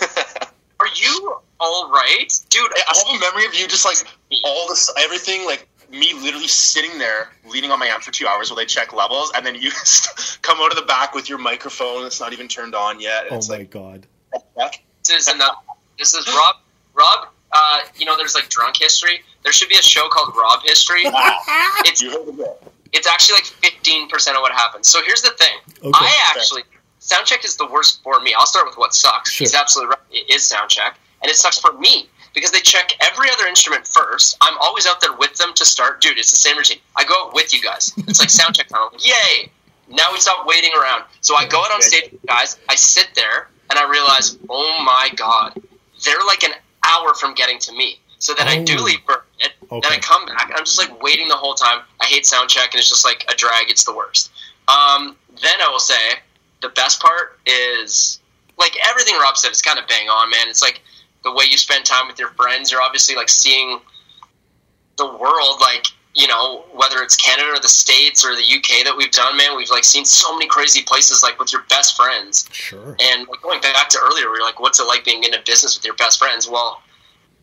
[0.80, 2.72] Are you all right, dude?
[2.74, 3.96] I, I have a memory of you just like
[4.44, 8.50] all this, everything like me literally sitting there leaning on my amp for two hours
[8.50, 9.70] while they check levels, and then you
[10.42, 13.26] come out of the back with your microphone that's not even turned on yet.
[13.30, 14.06] oh my like, god!
[15.04, 15.54] This is another,
[15.98, 16.56] this is Rob.
[16.94, 19.20] Rob, uh, you know, there's like drunk history.
[19.42, 21.02] There should be a show called Rob History.
[21.04, 22.02] it's
[22.92, 24.88] it's actually like 15 percent of what happens.
[24.88, 25.56] So here's the thing.
[25.78, 25.90] Okay.
[25.92, 26.62] I actually
[27.00, 28.34] soundcheck is the worst for me.
[28.38, 29.32] I'll start with what sucks.
[29.32, 29.44] Sure.
[29.44, 29.98] He's absolutely right.
[30.12, 34.36] It is soundcheck, and it sucks for me because they check every other instrument first.
[34.40, 36.00] I'm always out there with them to start.
[36.00, 36.78] Dude, it's the same routine.
[36.96, 37.92] I go out with you guys.
[38.08, 38.88] It's like sound check time.
[38.92, 39.50] Like, Yay!
[39.88, 41.04] Now we stop waiting around.
[41.20, 42.58] So I go out on stage, guys.
[42.68, 45.60] I sit there and I realize, oh my god,
[46.04, 46.52] they're like an
[46.86, 47.98] hour from getting to me.
[48.18, 48.52] So then oh.
[48.52, 48.84] I do oh.
[48.84, 49.52] leave for it.
[49.70, 49.88] Okay.
[49.88, 51.80] Then I come back and I'm just like waiting the whole time.
[52.00, 53.70] I hate sound check and it's just like a drag.
[53.70, 54.30] It's the worst.
[54.68, 55.94] Um, then I will say
[56.60, 58.20] the best part is
[58.58, 60.48] like everything Rob said is kind of bang on, man.
[60.48, 60.82] It's like
[61.24, 62.70] the way you spend time with your friends.
[62.70, 63.80] You're obviously like seeing
[64.96, 68.94] the world, like you know, whether it's Canada or the States or the UK that
[68.96, 72.48] we've done, man, we've like seen so many crazy places, like with your best friends.
[72.52, 72.96] Sure.
[73.00, 75.40] And like, going back to earlier, we are like, what's it like being in a
[75.46, 76.48] business with your best friends?
[76.48, 76.82] Well,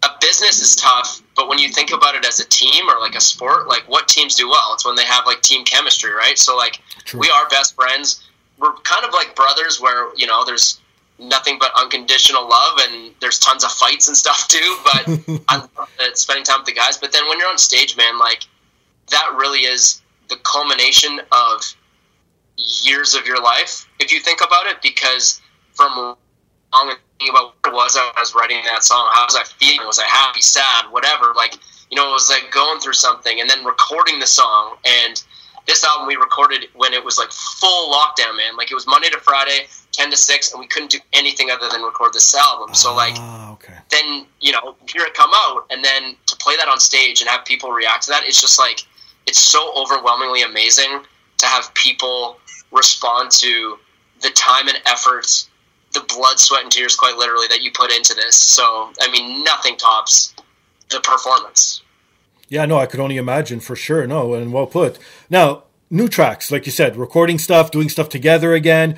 [0.03, 3.15] a business is tough, but when you think about it as a team or like
[3.15, 4.73] a sport, like what teams do well?
[4.73, 6.37] It's when they have like team chemistry, right?
[6.37, 7.19] So like, True.
[7.19, 8.23] we are best friends.
[8.59, 10.79] We're kind of like brothers, where you know, there's
[11.19, 15.89] nothing but unconditional love and there's tons of fights and stuff too but i love
[16.13, 16.97] spending time with the guys.
[16.97, 18.43] But then when you're on stage man like
[19.09, 21.75] that really is the culmination of
[22.57, 25.41] years of your life if you think about it because
[25.73, 26.15] from
[26.73, 29.85] long thinking about what it was I was writing that song how was I feeling
[29.85, 31.55] was I happy sad whatever like
[31.89, 34.77] you know it was like going through something and then recording the song.
[34.85, 35.21] And
[35.67, 38.55] this album we recorded when it was like full lockdown man.
[38.57, 41.67] Like it was Monday to Friday 10 to 6 and we couldn't do anything other
[41.69, 42.73] than record this album.
[42.75, 43.73] So like ah, okay.
[43.89, 47.29] then you know hear it come out and then to play that on stage and
[47.29, 48.81] have people react to that it's just like
[49.25, 51.01] it's so overwhelmingly amazing
[51.37, 52.37] to have people
[52.71, 53.77] respond to
[54.21, 55.49] the time and efforts
[55.93, 58.35] the blood sweat and tears quite literally that you put into this.
[58.35, 60.35] So i mean nothing tops
[60.89, 61.81] the performance.
[62.47, 64.05] Yeah no i could only imagine for sure.
[64.05, 64.99] No and well put.
[65.31, 68.95] Now new tracks like you said recording stuff doing stuff together again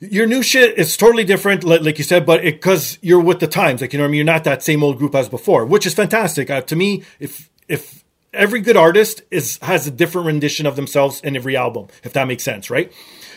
[0.00, 3.80] your new shit is totally different, like you said, but because you're with the times,
[3.80, 5.94] like you know, I mean, you're not that same old group as before, which is
[5.94, 6.50] fantastic.
[6.50, 11.20] Uh, to me, if if every good artist is has a different rendition of themselves
[11.20, 12.92] in every album, if that makes sense, right?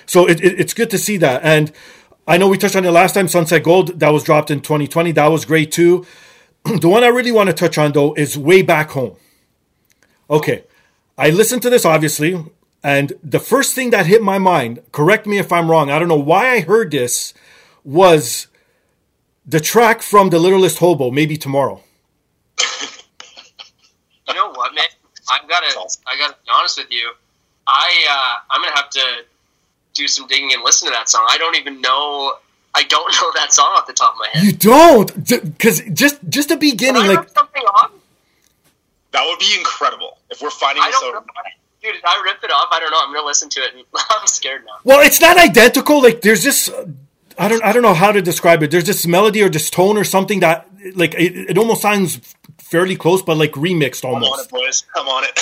[0.06, 1.44] So it, it, it's good to see that.
[1.44, 1.72] And
[2.28, 5.12] I know we touched on it last time, Sunset Gold, that was dropped in 2020.
[5.14, 6.06] That was great too.
[6.66, 9.16] the one I really want to touch on though is Way Back Home.
[10.30, 10.64] Okay,
[11.18, 12.44] I listened to this obviously
[12.88, 16.08] and the first thing that hit my mind, correct me if I'm wrong, I don't
[16.08, 17.34] know why I heard this,
[17.84, 18.48] was
[19.46, 21.84] the track from The Littlest Hobo, maybe tomorrow.
[22.62, 24.86] you know what, man?
[25.30, 27.12] I've got to, I got to be honest with you.
[27.68, 29.26] I, uh, I'm gonna have to
[29.94, 31.28] do some digging and listen to that song.
[31.30, 32.36] I don't even know.
[32.74, 34.46] I don't know that song off the top of my head.
[34.46, 37.92] You don't, because just just the beginning, like something on.
[39.12, 41.26] That would be incredible if we're finding this out.
[41.82, 43.00] Dude, if I rip it off, I don't know.
[43.02, 43.76] I'm gonna listen to it.
[43.76, 44.74] And I'm scared now.
[44.84, 46.02] Well, it's not identical.
[46.02, 46.70] Like there's just
[47.38, 48.72] I don't I don't know how to describe it.
[48.72, 52.96] There's this melody or this tone or something that like it, it almost sounds fairly
[52.96, 54.32] close, but like remixed almost.
[54.32, 54.84] Come on it, boys.
[54.94, 55.40] Come on it.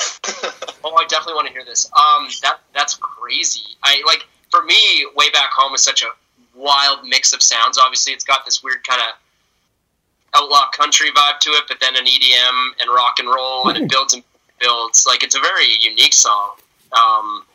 [0.84, 1.90] oh, I definitely want to hear this.
[1.94, 3.78] Um, that that's crazy.
[3.84, 6.08] I like for me, way back home is such a
[6.54, 7.78] wild mix of sounds.
[7.78, 12.06] Obviously, it's got this weird kind of outlaw country vibe to it, but then an
[12.06, 14.24] EDM and rock and roll, and it builds and
[14.60, 15.06] builds.
[15.06, 16.52] Like it's a very unique song.
[16.94, 17.46] Um,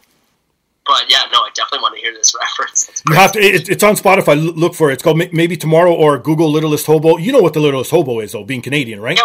[0.87, 3.03] but yeah, no, I definitely want to hear this reference.
[3.09, 3.39] You have to.
[3.41, 4.37] It, it's on Spotify.
[4.57, 4.95] Look for it.
[4.95, 7.17] It's called maybe tomorrow or Google Littlest Hobo.
[7.19, 9.19] You know what the Littlest Hobo is, though, being Canadian, right?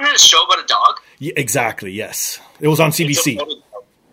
[0.00, 1.00] Yeah, a show about a dog.
[1.18, 1.90] Yeah, exactly.
[1.92, 3.40] Yes, it was on CBC.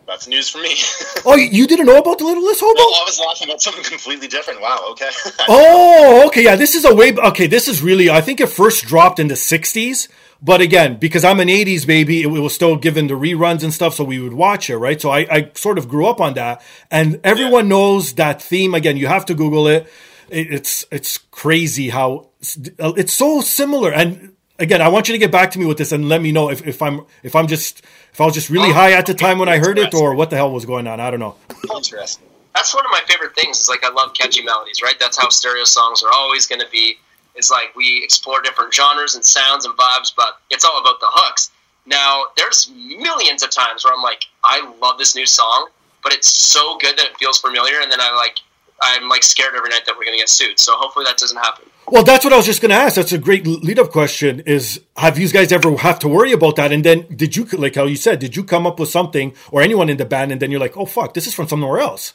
[0.07, 0.75] That's news for me.
[1.25, 2.75] Oh, you- didn't know about the Littlest Hobo?
[2.77, 4.61] well, I was laughing about something completely different.
[4.61, 4.87] Wow.
[4.91, 5.09] Okay.
[5.49, 6.43] Oh, okay.
[6.43, 7.13] Yeah, this is a way.
[7.13, 8.09] Okay, this is really.
[8.09, 10.07] I think it first dropped in the '60s,
[10.43, 13.95] but again, because I'm an '80s baby, it was still given the reruns and stuff,
[13.95, 14.99] so we would watch it, right?
[14.99, 18.73] So I, I sort of grew up on that, and everyone knows that theme.
[18.73, 19.87] Again, you have to Google it.
[20.29, 22.29] it it's it's crazy how
[22.77, 23.93] uh, it's so similar.
[23.93, 26.33] And again, I want you to get back to me with this and let me
[26.33, 29.05] know if, if I'm if I'm just if I was just really oh, high at
[29.05, 30.99] the time when I heard it, or what the hell was going on.
[30.99, 31.37] I don't know.
[31.73, 32.27] Interesting.
[32.53, 33.59] That's one of my favorite things.
[33.59, 34.99] Is like I love catchy melodies, right?
[34.99, 36.97] That's how stereo songs are always going to be.
[37.35, 41.07] Is like we explore different genres and sounds and vibes, but it's all about the
[41.09, 41.51] hooks.
[41.85, 45.69] Now, there's millions of times where I'm like, I love this new song,
[46.03, 48.37] but it's so good that it feels familiar, and then I like,
[48.81, 50.59] I'm like scared every night that we're going to get sued.
[50.59, 51.65] So hopefully that doesn't happen.
[51.87, 52.95] Well, that's what I was just going to ask.
[52.95, 54.41] That's a great lead-up question.
[54.41, 56.71] Is have you guys ever have to worry about that?
[56.71, 59.61] And then did you, like how you said, did you come up with something or
[59.61, 62.13] anyone in the band, and then you're like, oh fuck, this is from somewhere else?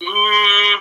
[0.00, 0.71] Mm,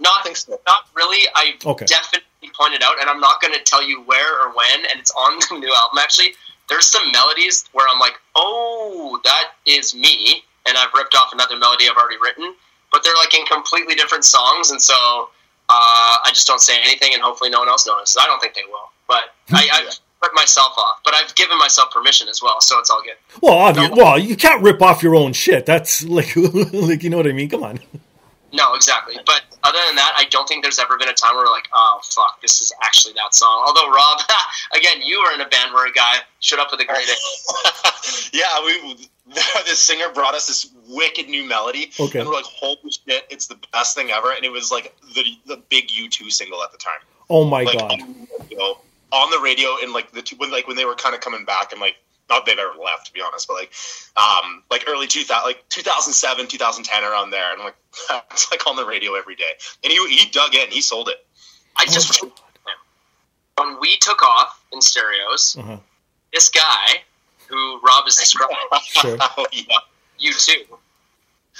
[0.00, 0.58] no, not think so.
[0.66, 1.26] Not really.
[1.34, 1.86] I Okay.
[1.86, 4.80] definitely pointed out, and I'm not going to tell you where or when.
[4.90, 5.98] And it's on the new album.
[5.98, 6.34] Actually,
[6.68, 11.56] there's some melodies where I'm like, oh, that is me, and I've ripped off another
[11.58, 12.54] melody I've already written.
[12.92, 14.94] But they're like in completely different songs, and so
[15.68, 18.16] uh, I just don't say anything, and hopefully no one else notices.
[18.20, 20.98] I don't think they will, but I, I've ripped myself off.
[21.04, 23.14] But I've given myself permission as well, so it's all good.
[23.40, 25.66] Well, obvious, well, you can't rip off your own shit.
[25.66, 27.48] That's like, like you know what I mean?
[27.48, 27.78] Come on.
[28.52, 29.16] No, exactly.
[29.24, 31.68] But other than that, I don't think there's ever been a time where we're like,
[31.72, 33.64] oh fuck, this is actually that song.
[33.66, 34.20] Although Robb,
[34.76, 37.06] again, you were in a band where a guy showed up with a great
[38.32, 42.18] yeah, we the singer brought us this wicked new melody, Okay.
[42.18, 45.22] and we're like, "Holy shit, it's the best thing ever!" And it was like the
[45.46, 47.92] the big U2 single at the time, Oh my like god.
[47.92, 48.78] on, the radio,
[49.12, 51.44] on the radio, and like the two, when like when they were kind of coming
[51.44, 51.96] back, and like
[52.30, 53.72] not they've ever left to be honest, but like
[54.16, 57.60] um like early two thousand like two thousand seven, two thousand ten around there, and
[57.60, 57.76] I'm like
[58.32, 59.52] it's like on the radio every day,
[59.84, 61.26] and he he dug in, he sold it.
[61.76, 62.24] I just
[63.58, 65.76] when we took off in Stereos, Uh-huh.
[66.32, 67.02] this guy
[67.48, 69.16] who Robb is describing, Sure.
[69.20, 69.76] oh yeah,
[70.22, 70.66] U2.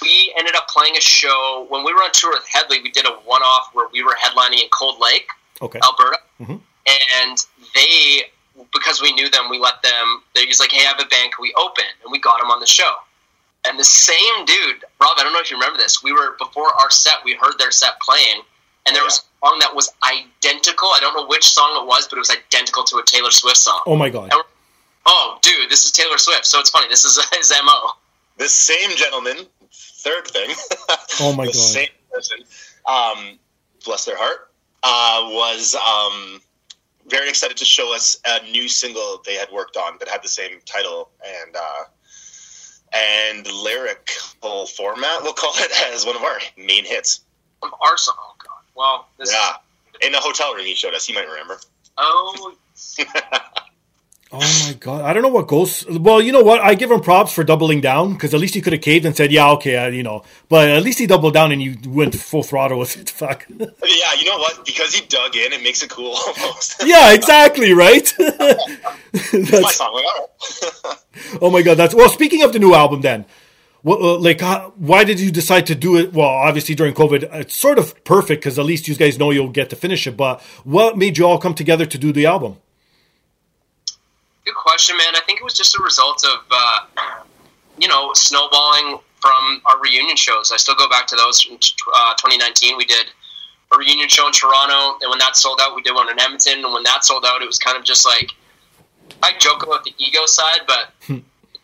[0.03, 2.81] We ended up playing a show when we were on tour with Hedley.
[2.83, 5.29] We did a one-off where we were headlining in Cold Lake,
[5.61, 5.79] Okay.
[5.83, 6.61] Alberta, Mhm.
[6.87, 8.31] and they,
[8.73, 10.23] because we knew them, we let them.
[10.35, 11.33] They was like, "Hey, I have a band.
[11.33, 12.93] Can we open?" And we got them on the show.
[13.69, 16.03] And the same dude, Robb, I don't know if you remember this.
[16.03, 17.15] We were before our set.
[17.25, 18.43] We heard their set playing,
[18.87, 20.89] and there was a song that was identical.
[20.89, 23.59] I don't know which song it was, but it was identical to a Taylor Swift
[23.59, 23.81] song.
[23.87, 24.31] Oh my god.
[25.07, 26.47] Oh, dude, this is Taylor Swift.
[26.47, 26.89] So it's funny.
[26.89, 27.91] This is his mo.
[28.39, 29.37] this same gentleman,
[29.73, 30.51] third thing.
[31.23, 31.61] Oh my the God.
[31.61, 32.39] same person,
[32.87, 33.39] um,
[33.85, 34.51] bless their heart,
[34.83, 36.41] uh, was um,
[37.09, 40.29] very excited to show us a new single they had worked on that had the
[40.29, 41.11] same title
[41.45, 41.85] and uh,
[42.93, 45.23] and lyrical format.
[45.23, 47.21] We'll call it as one of our main hits.
[47.63, 48.15] Our song.
[48.19, 48.63] Oh God.
[48.75, 49.57] Well, this Yeah,
[50.07, 51.09] in the hotel room he showed us.
[51.09, 51.59] You might remember.
[51.99, 52.55] oh,
[54.33, 55.03] Oh my god.
[55.03, 55.85] I don't know what goes.
[55.89, 56.61] Well, you know what?
[56.61, 59.17] I give him props for doubling down because at least he could have caved and
[59.17, 60.23] said, "Yeah, okay," I, you know.
[60.49, 63.11] But at least he doubled down and you went full throttle with it.
[63.21, 63.47] Fuck.
[63.49, 63.67] yeah,
[64.19, 64.65] you know what?
[64.65, 66.81] Because he dug in, it makes it cool almost.
[66.87, 67.73] yeah, exactly.
[67.73, 68.15] Right.
[69.13, 70.27] It's my song.
[71.43, 71.77] Oh my god.
[71.77, 72.09] That's well.
[72.09, 73.27] Speaking of the new album, then.
[73.83, 76.13] What, uh, like, how, why did you decide to do it?
[76.13, 79.49] Well, obviously during COVID, it's sort of perfect because at least you guys know you'll
[79.49, 80.19] get to finish it.
[80.19, 82.59] But what made you all come together to do the album?
[84.45, 85.15] Good question, man.
[85.17, 86.81] I think it was just a result of uh,
[87.79, 90.51] you know snowballing from our reunion shows.
[90.53, 91.47] I still go back to those.
[91.47, 93.07] In uh, 2019, we did
[93.73, 96.65] a reunion show in Toronto, and when that sold out, we did one in Edmonton.
[96.65, 98.33] And when that sold out, it was kind of just like
[99.23, 101.23] I joke about the ego side, but it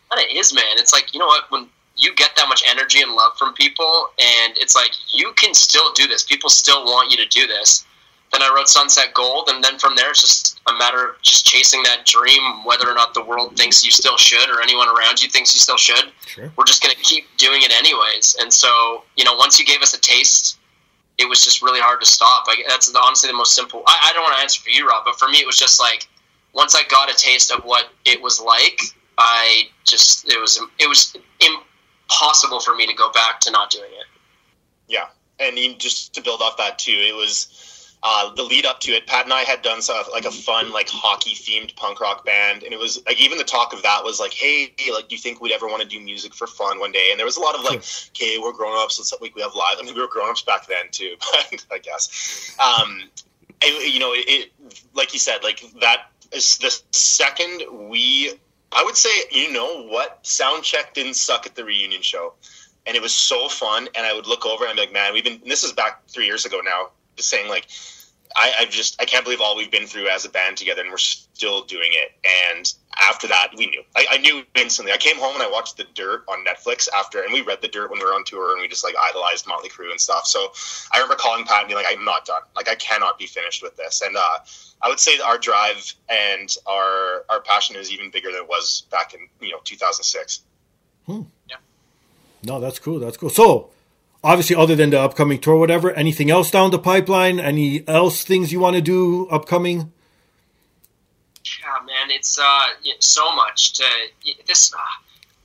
[0.09, 0.77] kind of is, man.
[0.77, 4.09] It's like you know what when you get that much energy and love from people,
[4.19, 6.23] and it's like you can still do this.
[6.23, 7.85] People still want you to do this.
[8.31, 11.45] Then I wrote Sunset Gold, and then from there it's just a matter of just
[11.45, 15.23] chasing that dream, whether or not the world thinks you still should or anyone around
[15.23, 16.11] you thinks you still should.
[16.25, 16.51] Sure.
[16.57, 18.35] We're just going to keep doing it anyways.
[18.39, 20.57] And so, you know, once you gave us a taste,
[21.17, 22.47] it was just really hard to stop.
[22.47, 23.83] Like that's honestly the most simple.
[23.87, 25.79] I, I don't want to answer for you, Robb, but for me, it was just
[25.79, 26.07] like
[26.53, 28.79] once I got a taste of what it was like,
[29.17, 33.91] I just it was it was impossible for me to go back to not doing
[33.91, 34.05] it.
[34.87, 35.07] Yeah,
[35.39, 37.47] and you, just to build off that too, it was
[38.03, 40.71] uh, the lead up to it, Pat and I had done some, like a fun
[40.71, 44.03] like hockey themed punk rock band, and it was like even the talk of that
[44.03, 46.79] was like, hey, like do you think we'd ever want to do music for fun
[46.79, 47.07] one day?
[47.09, 49.55] And there was a lot of like, okay, we're grown ups, let's like we have
[49.55, 49.77] live.
[49.79, 51.15] I mean, we were grown ups back then too,
[51.51, 53.03] but I guess, um,
[53.63, 54.51] and, you know, it, it
[54.93, 58.33] like you said, like that is the second we.
[58.69, 60.19] I would say, you know what?
[60.27, 62.33] Sound check didn't suck at the reunion show
[62.85, 63.87] and it was so fun.
[63.95, 65.41] And I would look over and I'd be like, man, we've been.
[65.45, 66.89] This is back three years ago now.
[67.17, 67.67] Just saying, like,
[68.35, 70.91] I, I just I can't believe all we've been through as a band together, and
[70.91, 72.11] we're still doing it.
[72.55, 73.83] And after that, we knew.
[73.95, 74.91] I, I knew instantly.
[74.93, 77.67] I came home and I watched The Dirt on Netflix after, and we read The
[77.67, 80.25] Dirt when we were on tour, and we just like idolized Motley Crue and stuff.
[80.25, 80.51] So
[80.91, 82.41] I remember calling Pat and being like, "I'm not done.
[82.55, 84.39] Like, I cannot be finished with this." And uh,
[84.81, 88.83] I would say our drive and our our passion is even bigger than it was
[88.91, 90.41] back in you know 2006.
[91.05, 91.21] Hmm.
[91.49, 91.55] Yeah.
[92.43, 92.99] No, that's cool.
[92.99, 93.29] That's cool.
[93.29, 93.71] So,
[94.27, 97.39] obviously, other than the upcoming tour, whatever, anything else down the pipeline?
[97.39, 99.93] Any else things you want to do upcoming?
[101.61, 102.67] Yeah, man, it's uh,
[102.99, 103.85] so much to
[104.45, 104.73] this.
[104.73, 104.77] Uh,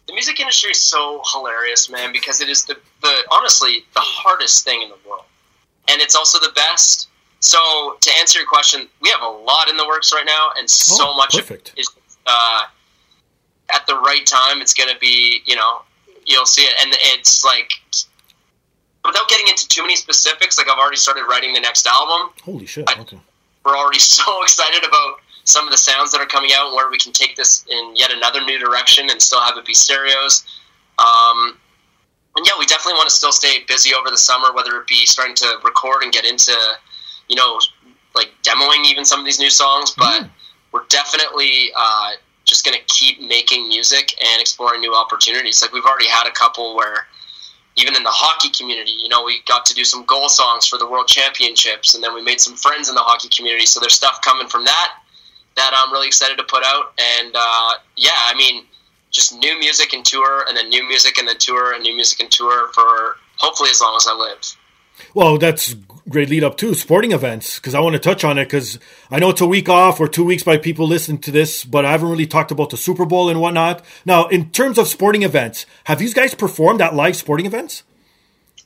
[0.09, 4.65] the music industry is so hilarious, man, because it is the, the honestly the hardest
[4.65, 5.25] thing in the world,
[5.89, 7.09] and it's also the best.
[7.39, 10.69] So, to answer your question, we have a lot in the works right now, and
[10.69, 11.73] so oh, much perfect.
[11.77, 11.89] is
[12.27, 12.65] uh,
[13.73, 14.61] at the right time.
[14.61, 15.83] It's going to be, you know,
[16.25, 17.71] you'll see it, and it's like
[19.05, 20.59] without getting into too many specifics.
[20.59, 22.33] Like I've already started writing the next album.
[22.45, 22.89] Holy shit!
[22.89, 23.19] I, okay,
[23.65, 26.99] we're already so excited about some of the sounds that are coming out where we
[26.99, 30.45] can take this in yet another new direction and still have it be Stereos.
[30.99, 31.59] Um,
[32.37, 35.05] and yeah, we definitely want to still stay busy over the summer, whether it be
[35.05, 36.55] starting to record and get into,
[37.29, 37.59] you know,
[38.15, 39.91] like demoing even some of these new songs.
[39.91, 40.31] But mm.
[40.71, 42.13] we're definitely uh,
[42.45, 45.61] just going to keep making music and exploring new opportunities.
[45.61, 47.07] Like we've already had a couple where
[47.77, 50.79] even in the hockey community, you know, we got to do some goal songs for
[50.79, 53.67] the World Championships, and then we made some friends in the hockey community.
[53.67, 54.95] So there's stuff coming from that
[55.57, 56.95] that I'm really excited to put out.
[56.99, 58.65] And uh, yeah, I mean,
[59.11, 62.21] just new music and tour, and then new music and then tour, and new music
[62.21, 64.57] and tour for hopefully as long as I live.
[65.15, 65.75] Well, that's
[66.09, 68.79] great lead up to sporting events because I want to touch on it because
[69.11, 71.85] I know it's a week off or two weeks by people listening to this, but
[71.85, 73.85] I haven't really talked about the Super Bowl and whatnot.
[74.05, 77.83] Now, in terms of sporting events, have you guys performed at live sporting events?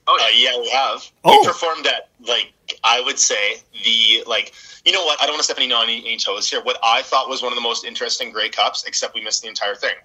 [0.06, 1.10] Oh uh, yeah, we have.
[1.24, 1.40] Oh.
[1.40, 2.52] We performed at like
[2.84, 4.54] I would say the like
[4.86, 6.62] you know what I don't want to step any on any, any toes here.
[6.62, 9.48] What I thought was one of the most interesting Grey Cups, except we missed the
[9.48, 9.96] entire thing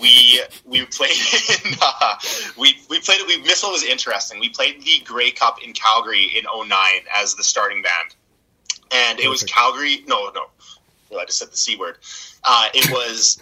[0.00, 1.10] we we played
[1.64, 2.16] in, uh,
[2.58, 3.26] we we played it.
[3.26, 4.40] We missed what was interesting.
[4.40, 6.70] We played the Grey Cup in Calgary in 09
[7.16, 8.14] as the starting band,
[8.92, 10.04] and it was Calgary.
[10.06, 11.98] No, no, I just said the c word.
[12.44, 13.40] Uh, it was.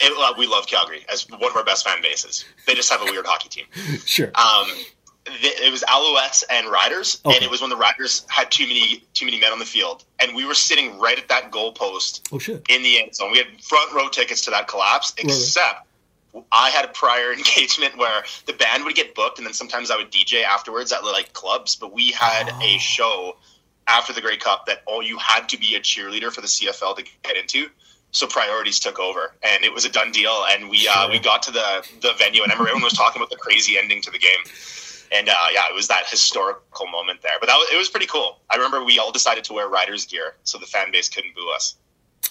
[0.00, 2.44] It, uh, we love Calgary as one of our best fan bases.
[2.66, 3.66] They just have a weird hockey team.
[4.04, 4.32] Sure.
[4.34, 4.66] Um,
[5.26, 7.36] it was Alouettes and Riders, okay.
[7.36, 10.04] and it was when the Riders had too many too many men on the field,
[10.18, 12.64] and we were sitting right at that goalpost oh, shit.
[12.68, 13.30] in the end zone.
[13.30, 15.86] We had front row tickets to that collapse, except.
[16.50, 19.96] I had a prior engagement where the band would get booked, and then sometimes I
[19.96, 21.76] would DJ afterwards at like clubs.
[21.76, 22.62] But we had oh.
[22.62, 23.36] a show
[23.86, 26.96] after the Grey Cup that all you had to be a cheerleader for the CFL
[26.96, 27.68] to get into.
[28.12, 30.44] So priorities took over, and it was a done deal.
[30.48, 33.36] And we uh, we got to the the venue, and everyone was talking about the
[33.36, 34.52] crazy ending to the game
[35.12, 37.36] and uh, yeah, it was that historical moment there.
[37.40, 38.38] But that was, it was pretty cool.
[38.50, 41.50] I remember we all decided to wear Riders gear, so the fan base couldn't boo
[41.54, 41.76] us.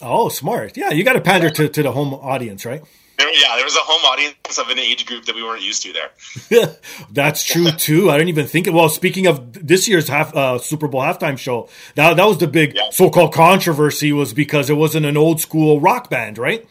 [0.01, 0.77] Oh, smart!
[0.77, 2.81] Yeah, you got to pander to, to the home audience, right?
[3.17, 5.83] There, yeah, there was a home audience of an age group that we weren't used
[5.83, 6.69] to there.
[7.11, 8.09] That's true too.
[8.09, 8.73] I didn't even think it.
[8.73, 12.47] Well, speaking of this year's half uh, Super Bowl halftime show, that that was the
[12.47, 12.89] big yeah.
[12.89, 16.65] so-called controversy was because it wasn't an old school rock band, right?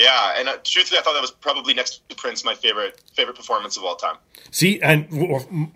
[0.00, 3.36] Yeah, and uh, truthfully, I thought that was probably next to Prince my favorite favorite
[3.36, 4.16] performance of all time.
[4.50, 5.06] See, and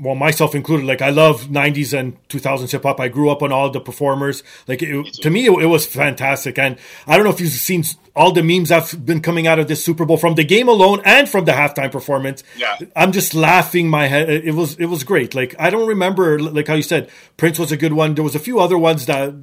[0.01, 3.01] well, myself included, like I love '90s and 2000s hip hop.
[3.01, 4.43] I grew up on all the performers.
[4.66, 6.59] Like it, to me, it, it, was fantastic.
[6.59, 7.85] And I don't know if you've seen
[8.16, 11.03] all the memes that've been coming out of this Super Bowl from the game alone
[11.05, 12.43] and from the halftime performance.
[12.57, 14.31] Yeah, I'm just laughing my head.
[14.31, 15.35] It was it was great.
[15.35, 18.14] Like I don't remember, like how you said, Prince was a good one.
[18.14, 19.35] There was a few other ones that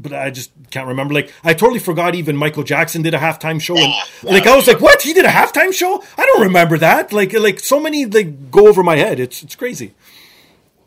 [0.00, 1.14] but I just can't remember.
[1.14, 3.92] Like I totally forgot even Michael Jackson did a halftime show, and
[4.22, 5.02] yeah, like I was like, what?
[5.02, 6.02] He did a halftime show?
[6.16, 7.12] I don't remember that.
[7.12, 9.20] Like like so many like go over my head.
[9.20, 9.94] It's it's crazy.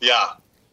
[0.00, 0.30] Yeah,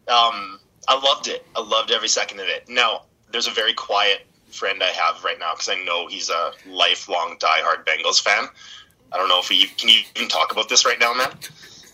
[0.08, 1.46] um, I loved it.
[1.56, 2.68] I loved every second of it.
[2.68, 6.52] Now there's a very quiet friend I have right now because I know he's a
[6.68, 8.48] lifelong diehard Bengals fan.
[9.12, 11.32] I don't know if he can you even talk about this right now, man.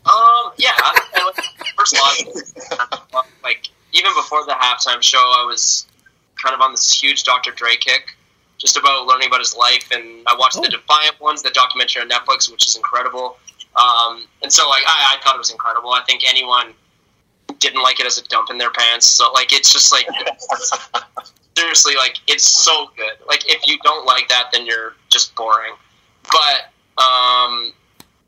[0.05, 0.71] Um, yeah.
[1.77, 2.79] First of
[3.13, 5.87] all, like even before the halftime show, I was
[6.41, 7.51] kind of on this huge Dr.
[7.51, 8.15] Dre kick,
[8.57, 9.89] just about learning about his life.
[9.91, 10.61] And I watched oh.
[10.61, 13.37] the Defiant ones, the documentary on Netflix, which is incredible.
[13.75, 15.91] Um, and so, like, I, I, thought it was incredible.
[15.91, 16.73] I think anyone
[17.59, 19.05] didn't like it as a dump in their pants.
[19.05, 20.07] So like it's just like
[21.57, 23.13] seriously like it's so good.
[23.27, 25.73] Like if you don't like that, then you're just boring.
[26.23, 26.71] But
[27.01, 27.73] um,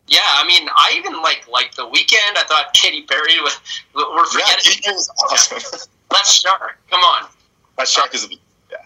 [0.08, 2.38] yeah, I mean, I even like like the Weeknd.
[2.38, 3.60] I thought Katy Perry was.
[3.94, 4.04] We're
[4.40, 5.80] Yeah, forgetting it was awesome.
[6.12, 6.78] Left Shark.
[6.90, 7.28] Come on.
[7.80, 8.28] That shark is
[8.70, 8.78] yeah.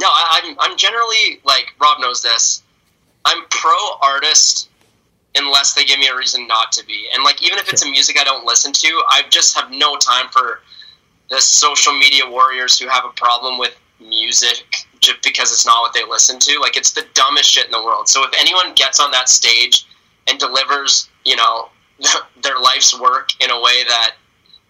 [0.00, 2.62] No, I, I'm I'm generally like Robb knows this.
[3.26, 4.70] I'm pro artist
[5.34, 7.06] unless they give me a reason not to be.
[7.12, 9.98] And like even if it's a music I don't listen to, I just have no
[9.98, 10.60] time for
[11.28, 14.64] the social media warriors who have a problem with music
[15.00, 16.58] just because it's not what they listen to.
[16.60, 18.08] Like it's the dumbest shit in the world.
[18.08, 19.86] So if anyone gets on that stage
[20.28, 21.68] and delivers, you know,
[22.42, 24.14] their life's work in a way that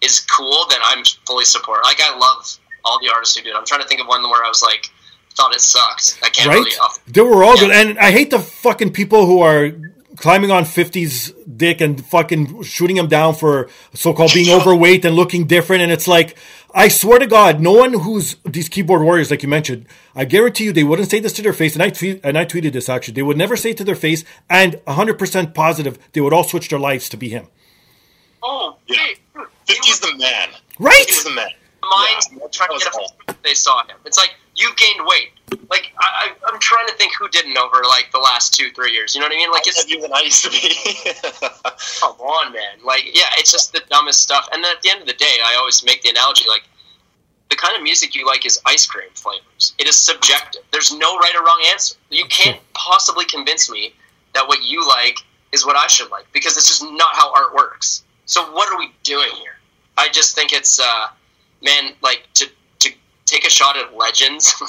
[0.01, 1.85] is cool, then I'm fully support.
[1.85, 3.55] Like I love all the artists who do it.
[3.55, 4.89] I'm trying to think of one where I was like
[5.35, 6.17] thought it sucked.
[6.23, 6.55] I can't right?
[6.55, 9.71] really off They were all good, and I hate the fucking people who are
[10.17, 15.45] climbing on 50's dick and fucking shooting him down for so-called being overweight and looking
[15.45, 15.81] different.
[15.83, 16.37] And it's like,
[16.73, 20.65] I swear to God, no one who's these keyboard warriors, like you mentioned, I guarantee
[20.65, 21.73] you they wouldn't say this to their face.
[21.73, 23.15] And I tweet, and I tweeted this actually.
[23.15, 26.69] They would never say it to their face, and 100% positive they would all switch
[26.69, 27.47] their lives to be him.
[28.41, 28.97] Oh, Yeah.
[29.35, 29.47] wait.
[29.67, 30.49] Fifty's the man.
[30.79, 31.03] Right?
[31.07, 31.49] He's the man.
[31.89, 33.97] Minds Yeah, trying to get was a if they saw him.
[34.05, 35.31] It's like you've gained weight.
[35.69, 38.91] Like I, I, I'm trying to think who didn't over like the last two, three
[38.91, 39.15] years.
[39.15, 39.51] You know what I mean?
[39.51, 40.75] Like it's heavier than I used to be.
[41.99, 42.83] come on, man.
[42.83, 44.47] Like yeah, it's just the dumbest stuff.
[44.53, 46.63] And then at the end of the day, I always make the analogy like
[47.49, 49.73] the kind of music you like is ice cream flavors.
[49.77, 50.61] It is subjective.
[50.71, 51.95] There's no right or wrong answer.
[52.09, 53.93] You can't possibly convince me
[54.33, 55.19] that what you like
[55.51, 58.03] is what I should like because it's just not how art works.
[58.25, 59.55] So what are we doing here?
[59.97, 61.07] I just think it's uh,
[61.65, 62.45] man like to
[62.79, 62.89] to
[63.25, 64.65] take a shot at legends who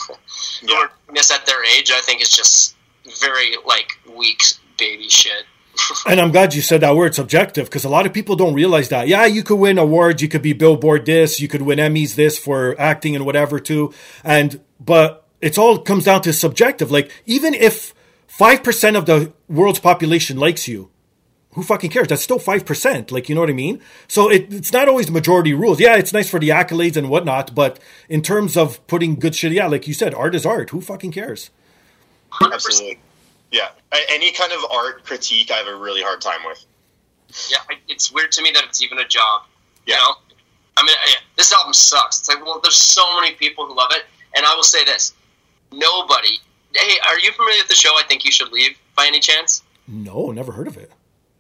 [0.62, 0.76] Yeah.
[0.76, 1.90] are doing this at their age.
[1.90, 2.74] I think is just
[3.20, 4.42] very like weak
[4.78, 5.44] baby shit.
[6.06, 8.88] And I'm glad you said that word subjective because a lot of people don't realize
[8.88, 9.08] that.
[9.08, 12.38] Yeah, you could win awards, you could be Billboard this, you could win Emmys this
[12.38, 13.92] for acting and whatever too.
[14.24, 16.90] And but it's all comes down to subjective.
[16.90, 17.92] Like even if
[18.26, 20.90] five percent of the world's population likes you,
[21.56, 22.06] who fucking cares?
[22.08, 23.10] That's still five percent.
[23.10, 23.80] Like you know what I mean?
[24.08, 25.80] So it, it's not always majority rules.
[25.80, 29.52] Yeah, it's nice for the accolades and whatnot, but in terms of putting good shit,
[29.52, 30.70] yeah, like you said, art is art.
[30.70, 31.50] Who fucking cares?
[32.32, 32.52] 100%.
[32.52, 32.98] Absolutely.
[33.50, 33.68] Yeah.
[34.10, 36.64] Any kind of art critique, I have a really hard time with.
[37.50, 39.42] Yeah, it's weird to me that it's even a job.
[39.86, 39.94] Yeah.
[39.94, 40.14] You know,
[40.76, 42.20] I mean, I- this album sucks.
[42.20, 44.04] It's like, well, there's so many people who love it,
[44.36, 45.14] and I will say this:
[45.72, 46.38] nobody.
[46.74, 47.90] Hey, are you familiar with the show?
[47.98, 49.62] I think you should leave by any chance.
[49.88, 50.90] No, never heard of it.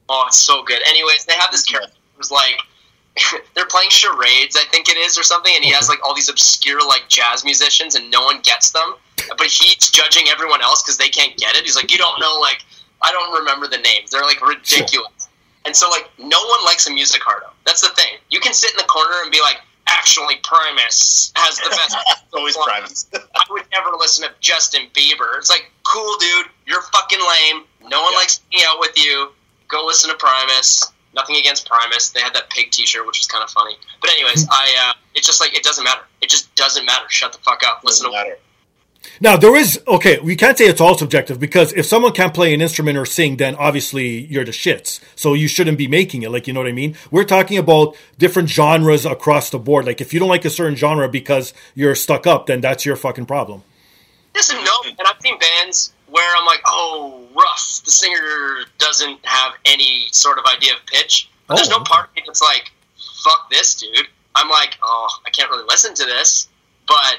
[0.08, 0.80] Oh, it's so good.
[0.86, 1.78] Anyways, they have this mm-hmm.
[1.78, 2.58] character who's like,
[3.54, 6.28] they're playing charades, I think it is, or something, and he has like all these
[6.28, 8.94] obscure like jazz musicians, and no one gets them.
[9.36, 11.64] But he's judging everyone else because they can't get it.
[11.64, 12.62] He's like, you don't know, like,
[13.02, 14.10] I don't remember the names.
[14.10, 15.28] They're like ridiculous.
[15.64, 17.46] And so, like, no one likes a music hardo.
[17.64, 18.18] That's the thing.
[18.30, 19.56] You can sit in the corner and be like,
[19.88, 21.96] actually, Primus has the best.
[22.32, 23.08] Always Primus.
[23.14, 25.36] I would never listen to Justin Bieber.
[25.38, 26.46] It's like, cool, dude.
[26.66, 27.64] You're fucking lame.
[27.88, 28.18] No one Yeah.
[28.18, 29.30] likes hanging out with you.
[29.68, 30.92] Go listen to Primus.
[31.14, 32.10] Nothing against Primus.
[32.10, 33.76] They had that pig T-shirt, which was kind of funny.
[34.00, 36.02] But anyways, I uh, it's just like it doesn't matter.
[36.20, 37.06] It just doesn't matter.
[37.08, 37.82] Shut the fuck up.
[37.84, 38.40] Listen Doesn't to matter.
[39.20, 40.18] Now there is okay.
[40.18, 43.36] We can't say it's all subjective because if someone can't play an instrument or sing,
[43.36, 45.00] then obviously you're the shits.
[45.14, 46.30] So you shouldn't be making it.
[46.30, 46.96] Like you know what I mean?
[47.10, 49.86] We're talking about different genres across the board.
[49.86, 52.96] Like if you don't like a certain genre because you're stuck up, then that's your
[52.96, 53.62] fucking problem.
[54.34, 57.82] Listen, no, and I've seen bands where I'm like, oh, rough.
[57.84, 61.28] The singer doesn't have any sort of idea of pitch.
[61.46, 61.76] But there's Oh.
[61.78, 62.72] no part of me that's like,
[63.22, 64.08] fuck this, dude.
[64.34, 66.48] I'm like, oh, I can't really listen to this,
[66.88, 67.18] but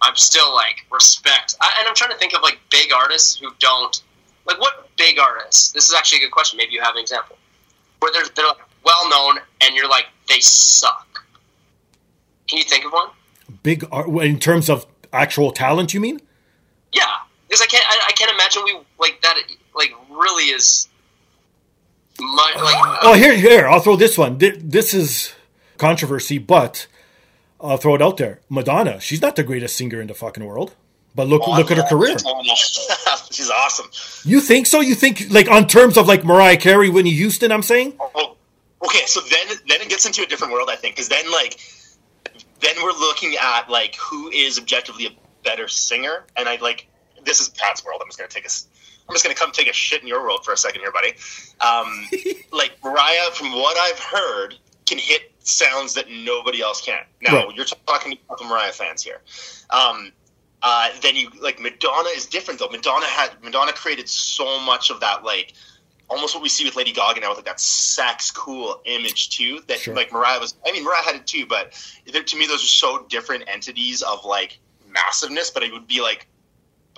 [0.00, 1.54] I'm still like respect.
[1.60, 4.02] I, and I'm trying to think of like big artists who don't
[4.46, 5.70] like what big artists.
[5.72, 6.56] This is actually a good question.
[6.56, 7.36] Maybe you have an example
[8.00, 11.24] where they're they're like well known and you're like they suck.
[12.48, 13.08] Can you think of one?
[13.62, 15.94] Big art in terms of actual talent.
[15.94, 16.20] You mean?
[16.92, 17.16] Yeah,
[17.52, 17.84] because I can't.
[17.86, 19.36] I, I can't imagine we like that.
[19.74, 20.88] Like really is.
[22.18, 23.68] My, like, Oh, here, here.
[23.68, 24.38] I'll throw this one.
[24.38, 25.34] This is
[25.76, 26.86] controversy, but
[27.60, 28.40] I'll throw it out there.
[28.48, 29.00] Madonna.
[29.00, 30.74] She's not the greatest singer in the fucking world,
[31.14, 32.16] but look, look at her career.
[33.30, 33.90] She's awesome.
[34.24, 34.80] You think so?
[34.80, 37.52] You think like on terms of like Mariah Carey, Whitney Houston?
[37.52, 37.98] I'm saying.
[38.00, 38.36] Oh,
[38.82, 39.04] okay.
[39.04, 41.60] So then, then it gets into a different world, I think, because then, like,
[42.60, 45.10] then we're looking at like who is objectively a
[45.44, 46.86] better singer, and I like
[47.24, 48.00] this is Pat's world.
[48.02, 48.50] I'm just gonna take a,
[49.08, 51.12] I'm just gonna come take a shit in your world for a second here, buddy.
[51.60, 52.08] Um,
[52.52, 54.56] like Mariah, from what I've heard,
[54.86, 57.02] can hit sounds that nobody else can.
[57.20, 57.56] Now Right.
[57.56, 59.20] you're talking to Mariah fans here.
[59.70, 60.12] Um,
[60.62, 62.68] uh, then you like Madonna is different though.
[62.68, 65.54] Madonna had Madonna created so much of that like
[66.08, 69.60] almost what we see with Lady Gaga now with like that sex cool image too.
[69.66, 69.94] That Sure.
[69.96, 70.54] like Mariah was.
[70.66, 71.72] I mean, Mariah had it too, but
[72.06, 74.58] to me, those are so different entities of like
[74.88, 75.50] massiveness.
[75.50, 76.28] But it would be like,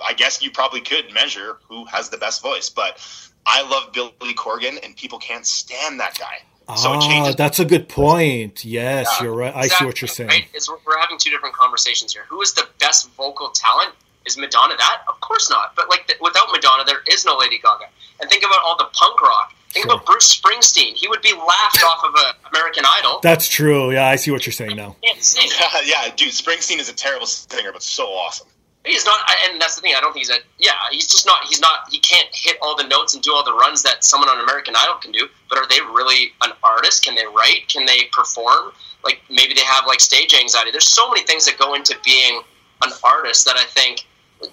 [0.03, 2.69] I guess you probably could measure who has the best voice.
[2.69, 2.99] But
[3.45, 6.41] I love Billy Corgan, and people can't stand that guy.
[6.75, 7.35] So it ah, changes.
[7.35, 8.65] that's a good point.
[8.65, 9.55] Yes, Yeah, you're right.
[9.55, 10.29] I see what you're saying.
[10.29, 10.47] Right?
[10.51, 12.23] It's, we're having two different conversations here.
[12.27, 13.93] Who is the best vocal talent?
[14.25, 15.03] Is Madonna that?
[15.07, 15.75] Of course not.
[15.75, 17.85] But like th- without Madonna, there is no Lady Gaga.
[18.19, 19.53] And think about all the punk rock.
[19.69, 19.93] Think Sure.
[19.93, 20.95] about Bruce Springsteen.
[20.95, 23.19] He would be laughed off of a American Idol.
[23.21, 23.91] That's true.
[23.91, 24.95] Yeah, I see what you're saying now.
[25.03, 28.47] Can't yeah, dude, Springsteen is a terrible singer, but so awesome.
[28.85, 29.19] He's not,
[29.49, 29.93] and that's the thing.
[29.97, 30.39] I don't think he's a.
[30.59, 31.43] Yeah, he's just not.
[31.45, 31.89] He's not.
[31.89, 34.75] He can't hit all the notes and do all the runs that someone on American
[34.77, 35.27] Idol can do.
[35.49, 37.03] But are they really an artist?
[37.03, 37.67] Can they write?
[37.67, 38.71] Can they perform?
[39.03, 40.71] Like maybe they have like stage anxiety.
[40.71, 42.41] There's so many things that go into being
[42.83, 44.05] an artist that I think,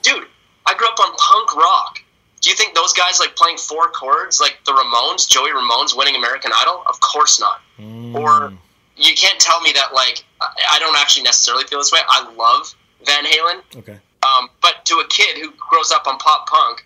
[0.02, 0.26] dude.
[0.64, 1.98] I grew up on punk rock.
[2.40, 6.16] Do you think those guys like playing four chords like the Ramones, Joey Ramones winning
[6.16, 6.82] American Idol?
[6.88, 7.60] Of course not.
[7.78, 8.14] Mm.
[8.14, 8.52] Or
[8.96, 12.00] you can't tell me that like I don't actually necessarily feel this way.
[12.08, 12.74] I love
[13.04, 13.78] Van Halen.
[13.78, 13.98] Okay.
[14.22, 16.84] Um, but to a kid who grows up on pop punk,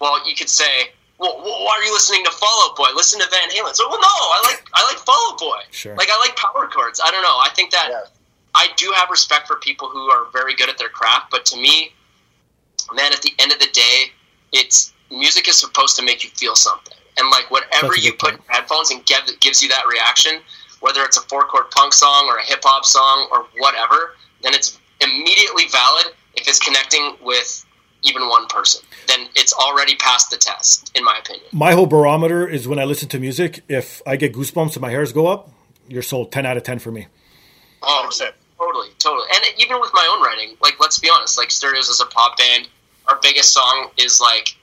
[0.00, 2.88] well, you could say, well, why are you listening to Fall Out Boy?
[2.94, 3.74] Listen to Van Halen.
[3.74, 5.60] So, well, no, I like I like Fall Out Boy.
[5.70, 5.94] Sure.
[5.94, 7.00] Like I like power chords.
[7.02, 7.38] I don't know.
[7.42, 8.00] I think that Yeah.
[8.56, 11.56] I do have respect for people who are very good at their craft, but to
[11.56, 11.92] me,
[12.92, 14.04] man, at the end of the day,
[14.52, 18.34] it's music is supposed to make you feel something, and like whatever you good put
[18.34, 20.40] in headphones and give, gives you that reaction,
[20.80, 24.54] whether it's a four chord punk song or a hip hop song or whatever, then
[24.54, 26.06] it's immediately valid
[26.36, 27.64] if it's connecting with
[28.02, 28.82] even one person.
[29.08, 31.46] Then it's already passed the test, in my opinion.
[31.52, 33.62] My whole barometer is when I listen to music.
[33.68, 35.50] If I get goosebumps and my hairs go up,
[35.88, 36.30] you're sold.
[36.32, 37.06] Ten out of ten for me.
[37.82, 38.32] Oh, 100%.
[38.58, 39.26] totally, totally.
[39.34, 42.38] And even with my own writing, like let's be honest, like Stereos is a pop
[42.38, 42.68] band.
[43.08, 44.56] Our biggest song is like,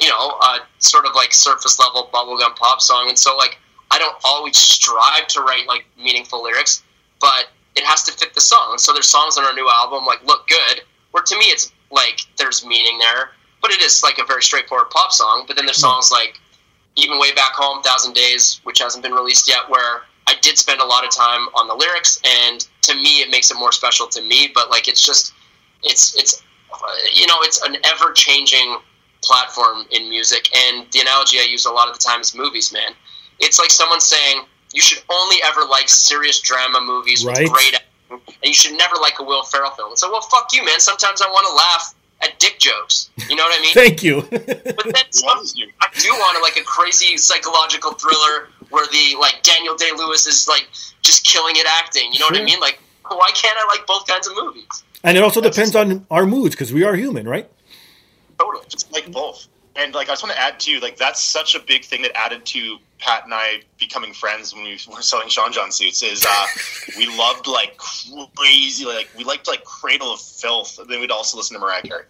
[0.00, 3.58] you know, uh, sort of like surface level bubblegum pop song, and so like
[3.90, 6.82] I don't always strive to write like meaningful lyrics,
[7.20, 8.68] but it has to fit the song.
[8.72, 10.82] And so there's songs on our new album like look good,
[11.12, 13.30] where to me it's like there's meaning there,
[13.62, 15.44] but it is like a very straightforward pop song.
[15.46, 16.38] But then there's songs like
[16.96, 20.80] even way back home, Thousand Days, which hasn't been released yet, where I did spend
[20.80, 24.06] a lot of time on the lyrics, and to me, it makes it more special
[24.08, 24.50] to me.
[24.54, 25.32] But like, it's just,
[25.82, 26.42] it's it's,
[26.72, 26.76] uh,
[27.12, 28.78] you know, it's an ever changing
[29.22, 32.72] platform in music, and the analogy I use a lot of the time is movies.
[32.72, 32.92] Man,
[33.38, 34.42] it's like someone saying
[34.72, 37.42] you should only ever like serious drama movies Right.
[37.42, 37.80] with great
[38.10, 39.96] and you should never like a Will Ferrell film.
[39.96, 40.80] So, well, fuck you, man.
[40.80, 43.10] Sometimes I want to laugh at dick jokes.
[43.28, 43.74] You know what I mean?
[43.74, 44.22] Thank you.
[44.30, 45.70] But then Who some, you?
[45.80, 50.26] I do want to like a crazy psychological thriller where the like Daniel Day Lewis
[50.26, 50.68] is like
[51.02, 52.12] just killing it acting.
[52.12, 52.60] You know what I mean?
[52.60, 54.84] Like, why can't I like both kinds of movies?
[55.02, 57.48] and it also depends on our moods because we are human, right?
[58.38, 58.64] Totally.
[58.68, 59.48] just like both.
[59.76, 62.16] And like I just want to add too, like that's such a big thing that
[62.16, 66.24] added to Pat and I becoming friends when we were selling Sean John suits is
[66.28, 66.46] uh,
[66.98, 67.76] we loved like
[68.36, 70.78] crazy, like we liked like Cradle of Filth.
[70.78, 72.04] And then we'd also listen to Mariah Carey.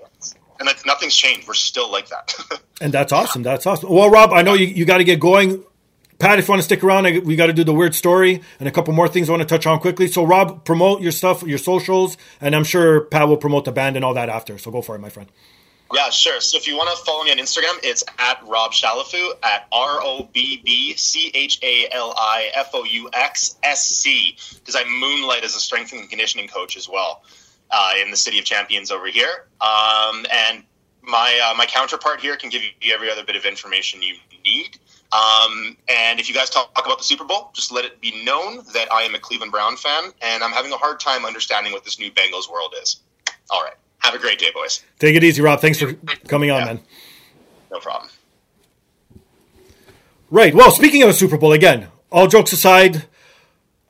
[0.59, 1.49] And like nothing's changed.
[1.49, 2.34] We're still like that.
[2.82, 3.43] And that's awesome.
[3.43, 3.91] That's awesome.
[3.93, 5.62] Well, Robb, I know you, you got to get going.
[6.18, 8.41] Pat, if you want to stick around, I, we got to do the weird story
[8.59, 10.09] and a couple more things I want to touch on quickly.
[10.09, 13.97] So, Robb, promote your stuff, your socials, and I'm sure Pat will promote the band
[13.97, 14.57] and all that after.
[14.57, 15.30] So, go for it, my friend.
[15.93, 16.41] Yeah, sure.
[16.41, 20.01] So if you want to follow me on Instagram, it's at Robb Chalifoux at R
[20.03, 24.76] O B B C H A L I F O U X S C because
[24.76, 27.22] I moonlight as a strength and conditioning coach as well
[27.72, 29.47] uh, in the City of Champions over here.
[29.61, 30.62] Um, and
[31.03, 34.14] my uh, my counterpart here can give you every other bit of information you
[34.45, 34.78] need.
[35.12, 38.59] Um, and if you guys talk about the Super Bowl, just let it be known
[38.74, 41.84] that I am a Cleveland Brown fan, and I'm having a hard time understanding what
[41.84, 43.01] this new Bengals world is.
[43.51, 44.82] All right, have a great day, boys.
[44.98, 45.61] Take it easy, Robb.
[45.61, 45.92] Thanks for
[46.28, 46.64] coming on, Yeah.
[46.66, 46.80] man.
[47.70, 48.11] No problem.
[50.30, 50.55] Right.
[50.55, 53.05] Well, speaking of the Super Bowl, again, all jokes aside,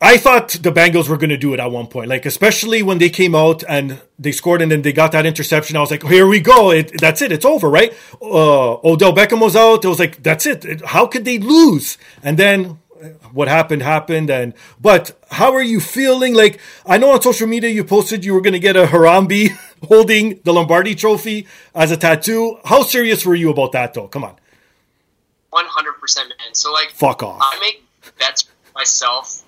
[0.00, 2.08] I thought the Bengals were going to do it at one point.
[2.08, 5.76] Like, especially when they came out and they scored and then they got that interception.
[5.76, 6.70] I was like, here we go.
[6.70, 7.30] It, that's it.
[7.32, 7.92] It's over, right?
[8.22, 9.84] Uh, Odell Beckham was out.
[9.84, 10.82] It was like, that's it.
[10.86, 11.98] How could they lose?
[12.22, 12.78] And then
[13.32, 14.30] what happened happened.
[14.30, 16.34] And, but how are you feeling?
[16.34, 19.50] Like, I know on social media you posted you were going to get a Harambe
[19.88, 22.58] holding the Lombardi trophy as a tattoo.
[22.64, 24.08] How serious were you about that though?
[24.08, 24.36] Come on.
[25.50, 26.54] One hundred percent, man.
[26.54, 27.40] So like, Fuck off.
[27.42, 27.84] I make
[28.18, 29.42] bets myself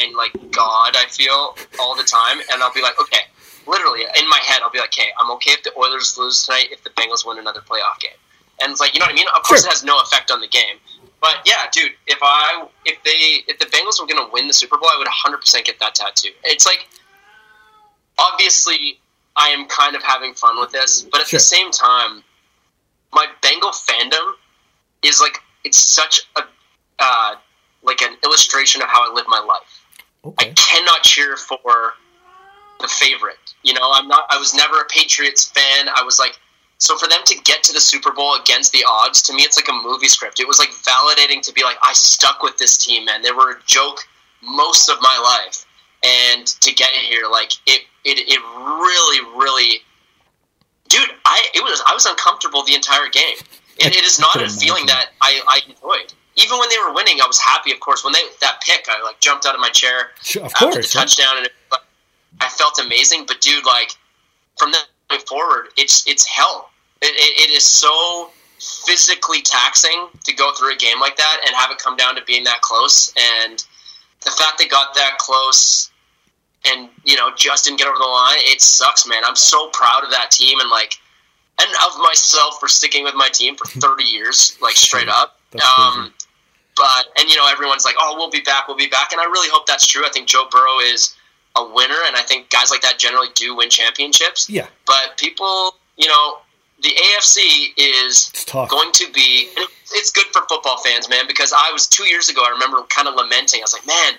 [0.00, 0.94] and like God.
[0.96, 3.22] I feel all the time, and I'll be like, okay,
[3.66, 6.68] literally in my head, I'll be like, okay, I'm okay if the Oilers lose tonight
[6.70, 8.12] if the Bengals win another playoff game,
[8.62, 9.26] and it's like, you know what I mean?
[9.34, 9.68] Of course, Sure.
[9.70, 10.76] it has no effect on the game.
[11.20, 14.54] But yeah, dude, if I if they if the Bengals were going to win the
[14.54, 16.30] Super Bowl, I would 100% get that tattoo.
[16.44, 16.86] It's like
[18.18, 18.98] obviously
[19.36, 21.38] I am kind of having fun with this, but at Sure.
[21.38, 22.22] the same time,
[23.12, 24.34] my Bengal fandom
[25.02, 26.42] is like it's such a
[26.98, 27.34] uh,
[27.82, 29.84] like an illustration of how I live my life.
[30.24, 30.50] Okay.
[30.50, 31.94] I cannot cheer for
[32.80, 33.38] the favorite.
[33.62, 34.26] You know, I'm not.
[34.30, 35.88] I was never a Patriots fan.
[35.88, 36.38] I was like,
[36.78, 39.56] so for them to get to the Super Bowl against the odds, to me, it's
[39.58, 40.40] like a movie script.
[40.40, 43.22] It was like validating to be like, I stuck with this team, man.
[43.22, 44.00] They were a joke
[44.42, 45.66] most of my life,
[46.04, 49.80] and to get it here, like it, it, it really, really,
[50.88, 51.10] dude.
[51.26, 53.36] I it was I was uncomfortable the entire game.
[53.78, 56.12] It, it is not a feeling that I, I enjoyed.
[56.36, 57.72] Even when they were winning, I was happy.
[57.72, 60.52] Of course, when they that pick, I like jumped out of my chair Sure, of
[60.52, 60.92] after the course.
[60.92, 61.52] touchdown, and it,
[62.40, 63.24] I felt amazing.
[63.26, 63.90] But dude, like
[64.56, 66.67] from that point forward, it's it's hell.
[67.00, 71.54] It, it, it is so physically taxing to go through a game like that and
[71.54, 73.12] have it come down to being that close.
[73.16, 73.64] And
[74.24, 75.90] the fact they got that close
[76.66, 79.22] and you know just didn't get over the line, it sucks, man.
[79.24, 80.94] I'm so proud of that team and like
[81.60, 85.38] and of myself for sticking with my team for 30 years, like straight up.
[85.54, 86.12] Um,
[86.76, 89.24] but and you know everyone's like, oh, we'll be back, we'll be back, and I
[89.24, 90.04] really hope that's true.
[90.04, 91.14] I think Joe Burrow is
[91.56, 94.48] a winner, and I think guys like that generally do win championships.
[94.48, 96.38] Yeah, But people, you know,
[96.82, 98.30] the AFC is
[98.68, 99.48] going to be.
[99.92, 102.42] It's good for football fans, man, because I was two years ago.
[102.44, 103.60] I remember kind of lamenting.
[103.60, 104.14] I was like, man,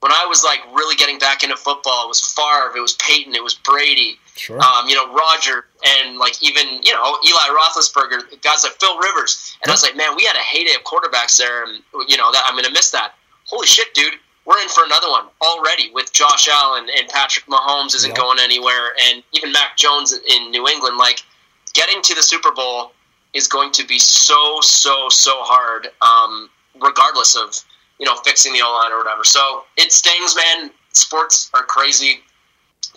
[0.00, 3.34] when I was like really getting back into football, it was Favre, it was Peyton,
[3.34, 4.60] it was Brady, Sure.
[4.60, 9.56] um, you know, Roger, and like even you know Eli Roethlisberger, guys like Phil Rivers,
[9.62, 12.30] and I was like, man, we had a heyday of quarterbacks there, and you know
[12.32, 13.14] that I'm going to miss that.
[13.46, 17.94] Holy shit, dude, we're in for another one already with Josh Allen and Patrick Mahomes
[17.94, 18.16] isn't Yeah.
[18.16, 20.98] going anywhere, and even Mac Jones in New England.
[20.98, 21.22] Like
[21.76, 22.92] getting to the Super Bowl
[23.34, 26.48] is going to be so so so hard, um,
[26.82, 27.54] regardless of
[27.98, 29.24] you know fixing the O line or whatever.
[29.24, 30.70] So it stings, man.
[30.92, 32.20] Sports are crazy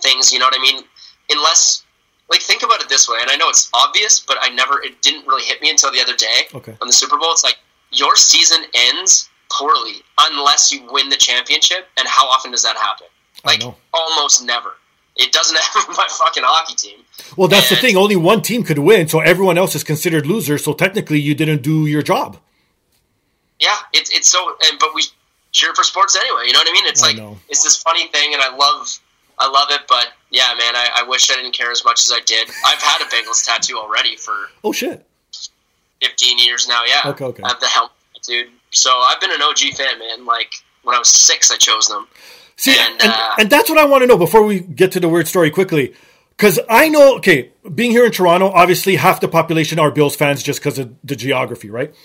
[0.02, 0.32] things.
[0.32, 0.84] You know what I mean?
[1.30, 1.84] Unless
[2.30, 5.02] like think about it this way, and I know it's obvious, but I never it
[5.02, 6.76] didn't really hit me until the other day Okay.
[6.82, 7.32] on the Super Bowl.
[7.32, 7.58] It's like
[7.92, 13.08] your season ends poorly unless you win the championship, and how often does that happen?
[13.46, 13.62] Like
[13.94, 14.74] almost never.
[15.20, 17.00] It doesn't happen with my fucking hockey team.
[17.38, 17.96] Well, that's the thing.
[17.98, 20.64] Only one team could win, so everyone else is considered losers.
[20.64, 22.38] So technically, you didn't do your job.
[23.60, 25.04] Yeah, it's it's so, and but we
[25.52, 26.44] cheer for sports anyway.
[26.48, 26.86] You know what I mean?
[26.86, 27.38] It's I like know.
[27.50, 28.98] it's this funny thing, and I love
[29.38, 29.82] I love it.
[29.90, 32.50] But yeah, man, I, I wish I didn't care as much as I did.
[32.66, 35.06] I've had a Bengals tattoo already for Oh shit!
[36.02, 36.82] 15 years now.
[36.88, 37.44] Yeah, Okay, okay.
[37.44, 37.92] I have the helmet,
[38.26, 38.48] dude.
[38.72, 40.26] So I've been an OG fan, man.
[40.26, 40.54] Like
[40.84, 42.08] when I was six, I chose them.
[42.60, 45.00] See, and, And, and, uh, that's what I want to know before we get to
[45.00, 45.94] the weird story quickly.
[46.36, 50.44] Because I know, okay, being here in Toronto, obviously half the population are Bills fans
[50.44, 51.96] just because of the geography, right?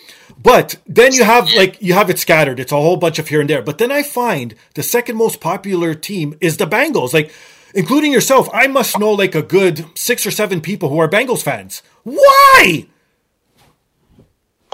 [0.40, 2.60] But then you have like you have it scattered.
[2.60, 3.62] It's a whole bunch of here and there.
[3.62, 7.12] But then I find the second most popular team is the Bengals.
[7.12, 7.32] Like,
[7.74, 11.42] including yourself, I must know like a good six or seven people who are Bengals
[11.42, 11.82] fans.
[12.04, 12.86] Why?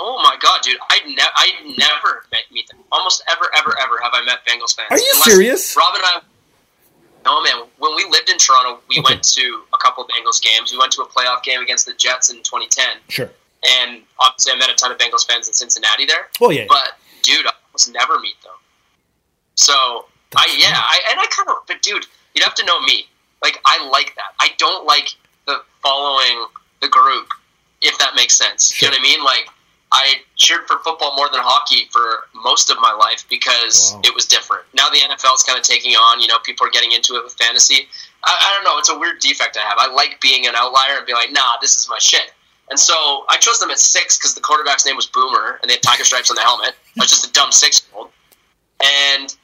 [0.03, 0.79] Oh my god, dude!
[0.89, 2.79] I ne- I never met meet them.
[2.91, 4.89] Almost ever, ever, ever have I met Bengals fans.
[4.91, 5.77] Are you serious?
[5.77, 6.21] Robb and I.
[7.27, 7.67] No man.
[7.79, 9.13] When we lived in Toronto, we Okay.
[9.13, 10.73] went to a couple of Bengals games.
[10.73, 13.31] We went to a playoff game against the Jets in 2010, Sure.
[13.79, 16.31] and obviously I met a ton of Bengals fans in Cincinnati there.
[16.41, 16.65] Oh yeah.
[16.67, 18.55] But dude, I almost never meet them.
[19.55, 23.07] So I yeah, I and I kind of but dude, you'd have to know me.
[23.43, 24.33] Like I like that.
[24.41, 25.15] I don't like
[25.47, 26.47] the following
[26.81, 27.29] the group,
[27.83, 28.73] if that makes sense.
[28.73, 28.89] Sure.
[28.89, 29.25] You know what I mean?
[29.25, 29.49] Like
[29.93, 34.03] I cheered for football more than hockey for most of my life because Wow.
[34.05, 34.65] it was different.
[34.73, 36.21] Now the NFL is kind of taking on.
[36.21, 37.89] You know, people are getting into it with fantasy.
[38.23, 38.79] I, I don't know.
[38.79, 39.79] It's a weird defect I have.
[39.79, 42.31] I like being an outlier and being like, nah, this is my shit.
[42.71, 45.75] And so I chose them at six because the quarterback's name was Boomer and they
[45.75, 46.75] had tiger stripes on the helmet.
[46.97, 48.11] I was just a dumb six year old.
[48.85, 49.35] And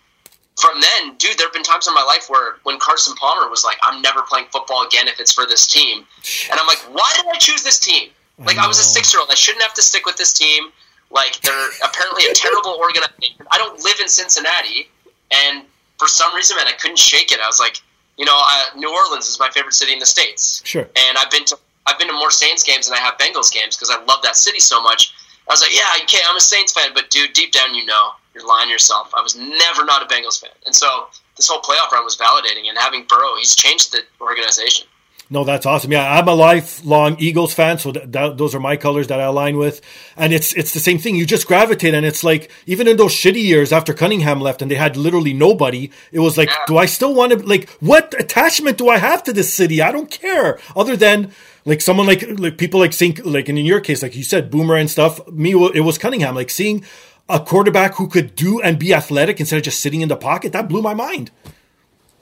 [0.57, 3.65] from then, dude, there have been times in my life where when Carson Palmer was
[3.65, 6.07] like, I'm never playing football again if it's for this team.
[6.51, 8.11] And I'm like, why did I choose this team?
[8.39, 9.31] Like, I was a six year old.
[9.31, 10.69] I shouldn't have to stick with this team.
[11.11, 13.47] Like, they're apparently a terrible organization.
[13.51, 14.89] I don't live in Cincinnati.
[15.33, 15.65] And
[15.99, 17.41] for some reason, man, I couldn't shake it.
[17.41, 17.81] I was like,
[18.19, 20.83] you know, uh, New Orleans is my favorite city in the States Sure.
[20.97, 23.77] and I've been to I've been to more Saints games than I have Bengals games
[23.77, 25.15] because I love that city so much.
[25.49, 28.11] I was like, yeah, okay, I'm a Saints fan, but dude, deep down, you know,
[28.35, 29.13] you're lying to yourself.
[29.17, 31.07] I was never not a Bengals fan, and so
[31.37, 32.69] this whole playoff run was validating.
[32.69, 34.87] And having Burrow, he's changed the organization.
[35.29, 35.91] No, that's awesome.
[35.91, 39.57] Yeah, I'm a lifelong Eagles fan, so that, those are my colors that I align
[39.57, 39.81] with.
[40.17, 41.17] And it's it's the same thing.
[41.17, 44.71] You just gravitate, and it's like even in those shitty years after Cunningham left, and
[44.71, 45.91] they had literally nobody.
[46.13, 46.65] It was like, Yeah.
[46.69, 49.83] do I still want to like what attachment do I have to this city?
[49.83, 51.33] I don't care, other than
[51.65, 54.49] like someone like like people like Saint like and in your case, like you said,
[54.49, 55.27] Boomer and stuff.
[55.29, 56.37] Me, it was Cunningham.
[56.37, 56.85] Like seeing
[57.29, 60.53] a quarterback who could do and be athletic instead of just sitting in the pocket.
[60.53, 61.33] That blew my mind.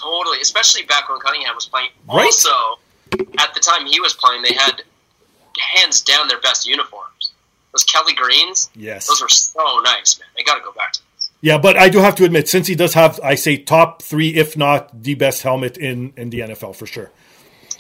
[0.00, 1.90] Totally, especially back when Cunningham was playing.
[2.09, 2.24] Right.
[2.24, 2.48] Also,
[3.39, 4.83] at the time he was playing, they had
[5.75, 7.33] hands down their best uniforms.
[7.73, 8.71] those Kelly greens.
[8.75, 9.07] Yes.
[9.07, 10.29] Those are so nice, man.
[10.39, 11.31] I got to go back to those.
[11.41, 14.35] Yeah, but I do have to admit, since he does have, I say, top three,
[14.35, 17.11] if not the best helmet in, in the NFL for sure.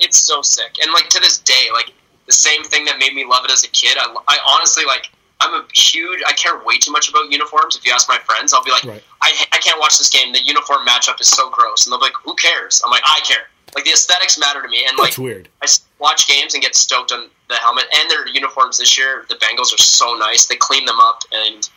[0.00, 1.92] It's so sick, and like to this day, like
[2.26, 3.96] the same thing that made me love it as a kid.
[3.98, 5.10] I, I honestly like.
[5.40, 6.22] I'm a huge.
[6.26, 7.76] I care way too much about uniforms.
[7.76, 9.02] If you ask my friends, I'll be like, Right.
[9.20, 10.32] I, I can't watch this game.
[10.32, 12.80] The uniform matchup is so gross, and they'll be like, Who cares?
[12.84, 13.48] I'm like, I care.
[13.74, 15.48] Like the aesthetics matter to me, and like That's weird.
[15.62, 15.66] I
[15.98, 19.24] watch games and get stoked on the helmet and their uniforms this year.
[19.28, 20.46] The Bengals are so nice.
[20.46, 21.68] They clean them up, and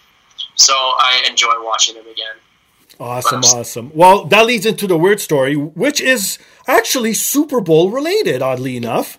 [0.55, 2.35] so I enjoy watching them again.
[2.99, 3.91] Awesome, awesome.
[3.93, 9.17] Well, that leads into the weird story, which is actually Super Bowl related, oddly enough.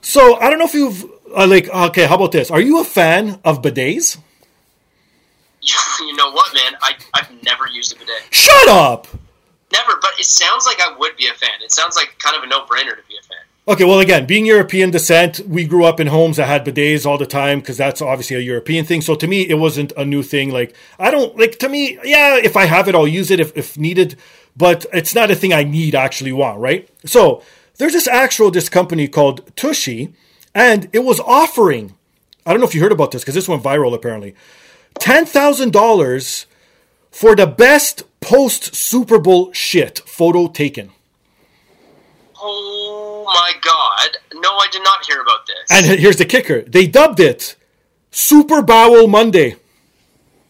[0.00, 1.04] So I don't know if you've,
[1.36, 2.50] uh, like, okay, how about this?
[2.50, 4.18] Are you a fan of bidets?
[5.62, 6.72] you know what, man?
[6.82, 8.22] I I've never used a bidet.
[8.30, 9.06] Shut up!
[9.72, 11.50] Never, but it sounds like I would be a fan.
[11.62, 13.38] It sounds like kind of a no brainer to be a fan.
[13.68, 17.18] Okay, well, again, being European descent, we grew up in homes that had bidets all
[17.18, 19.00] the time because that's obviously a European thing.
[19.00, 20.50] So to me, it wasn't a new thing.
[20.50, 23.56] Like, I don't, like, to me, yeah, if I have it, I'll use it if,
[23.56, 24.16] if needed,
[24.56, 26.88] but it's not a thing I need, actually want, right?
[27.04, 27.42] So
[27.76, 30.12] there's this actual, this company called Tushy,
[30.52, 31.94] and it was offering,
[32.44, 34.34] I don't know if you heard about this because this went viral apparently,
[34.98, 36.46] $10,000
[37.10, 40.90] for the best post Super Bowl shit photo taken.
[42.42, 44.16] Oh my god!
[44.40, 45.56] No, I did not hear about this.
[45.70, 47.56] And here's the kicker they dubbed it
[48.10, 49.56] Super Bowel Monday.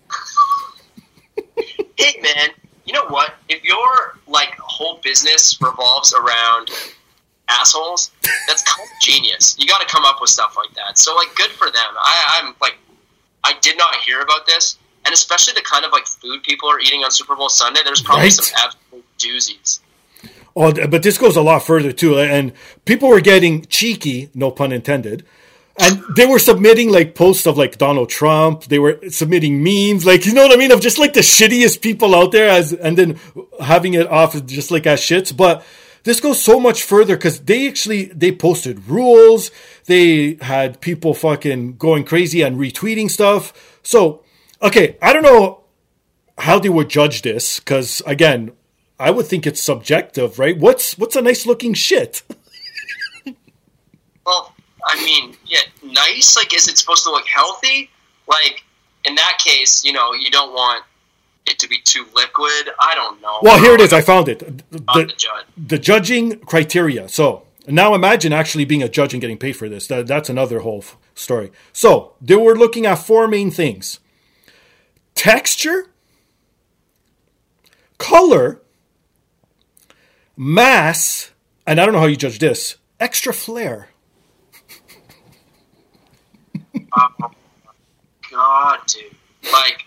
[1.96, 2.50] hey, man,
[2.84, 3.34] you know what?
[3.48, 6.70] If your like whole business revolves around
[7.48, 8.12] assholes,
[8.46, 9.56] that's kind of genius.
[9.58, 10.96] You got to come up with stuff like that.
[10.98, 11.74] So, like, good for them.
[12.00, 12.78] I, I'm like,
[13.44, 16.80] I did not hear about this, and especially the kind of like food people are
[16.80, 17.80] eating on Super Bowl Sunday.
[17.84, 18.32] There's probably Right.
[18.32, 19.80] some absolute doozies.
[20.57, 22.18] Oh, but this goes a lot further too.
[22.18, 22.53] And
[22.84, 25.24] people were getting cheeky, no pun intended.
[25.78, 28.64] And they were submitting like posts of like Donald Trump.
[28.64, 31.80] They were submitting memes, like you know what I mean, of just like the shittiest
[31.80, 33.18] people out there, as and then
[33.61, 35.34] having it off just like as shits.
[35.34, 35.64] But
[36.03, 39.51] this goes so much further because they actually they posted rules.
[39.86, 43.53] They had people fucking going crazy and retweeting stuff.
[43.82, 44.22] So
[44.62, 45.61] okay, I don't know
[46.38, 48.52] how they would judge this because again,
[48.98, 50.56] I would think it's subjective, right?
[50.58, 52.22] What's what's a nice looking shit?
[54.26, 54.54] Well,
[54.86, 56.36] I mean, yeah, nice.
[56.36, 57.90] Like, is it supposed to look healthy?
[58.28, 58.62] Like,
[59.04, 60.84] in that case, you know, you don't want
[61.46, 62.68] it to be too liquid.
[62.80, 63.38] I don't know.
[63.42, 63.92] Well, here it is.
[63.92, 64.38] I found it.
[64.70, 65.46] The The, judge.
[65.56, 67.08] the judging criteria.
[67.08, 69.86] So now imagine actually being a judge and getting paid for this.
[69.88, 71.50] That, that's another whole f- story.
[71.72, 74.00] So they were looking at four main things:
[75.20, 75.84] texture,
[77.98, 78.62] color,
[80.34, 81.30] mass,
[81.66, 82.78] and I don't know how you judge this.
[82.98, 83.90] Extra flair.
[88.30, 89.12] God, dude.
[89.52, 89.84] Like,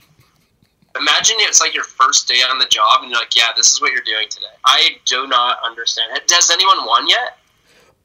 [1.00, 3.82] imagine it's like your first day on the job, and you're like, "Yeah, this is
[3.82, 6.12] what you're doing today." I do not understand.
[6.30, 7.40] Has anyone won yet?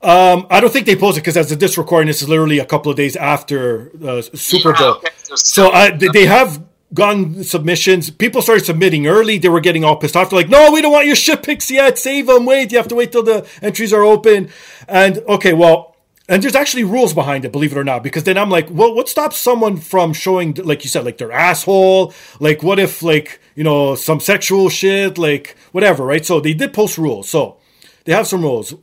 [0.01, 2.64] Um, I don't think they posted because as of this recording, this is literally a
[2.64, 4.89] couple of days after uh, Super Yeah, Bowl.
[4.95, 6.62] okay, so So I, they have
[6.95, 8.11] gone submissions.
[8.11, 9.39] People started submitting early.
[9.39, 10.30] They were getting all pissed off.
[10.30, 11.99] They're like, "No, we don't want your shit picks yet.
[11.99, 12.47] Save them.
[12.47, 14.49] Wait, you have to wait till the entries are open."
[14.86, 15.97] And okay, well,
[16.28, 18.03] and there's actually rules behind it, believe it or not.
[18.03, 21.32] Because then I'm like, well, what stops someone from showing, like you said, like their
[21.32, 22.12] asshole?
[22.39, 26.24] Like, what if, like, you know, some sexual shit, like whatever, right?
[26.24, 27.30] So they did post rules.
[27.30, 27.57] So
[28.05, 28.74] they have some rules.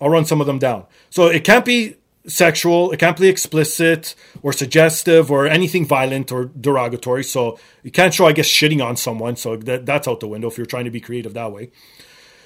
[0.00, 0.86] I'll run some of them down.
[1.08, 1.96] So it can't be
[2.26, 7.24] sexual, it can't be explicit or suggestive or anything violent or derogatory.
[7.24, 9.36] So you can't show, I guess, shitting on someone.
[9.36, 11.70] So that, that's out the window if you're trying to be creative that way.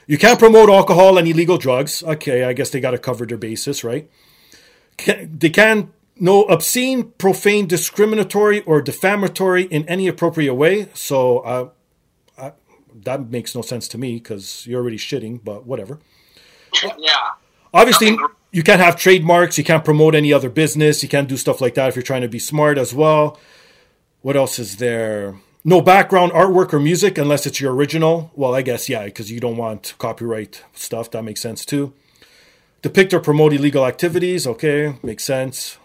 [0.07, 2.03] You can't promote alcohol and illegal drugs.
[2.03, 4.11] Okay, I guess they got to cover their basis, right?
[4.97, 10.89] Can, they can no obscene, profane, discriminatory, or defamatory in any appropriate way.
[10.95, 11.69] So uh,
[12.37, 12.53] I,
[13.05, 16.01] that makes no sense to me because you're already shitting, but whatever.
[16.99, 17.15] yeah.
[17.73, 19.59] Obviously, Nothing you can't have trademarks.
[19.59, 21.03] You can't promote any other business.
[21.03, 23.39] You can't do stuff like that if you're trying to be smart as well.
[24.23, 25.37] What else is there?
[25.65, 28.31] No background artwork or music unless it's your original.
[28.35, 31.11] Well, I guess, yeah, because you don't want copyright stuff.
[31.11, 31.93] That makes sense too.
[32.83, 34.47] Depict or promote illegal activities.
[34.47, 35.79] Okay, makes sense.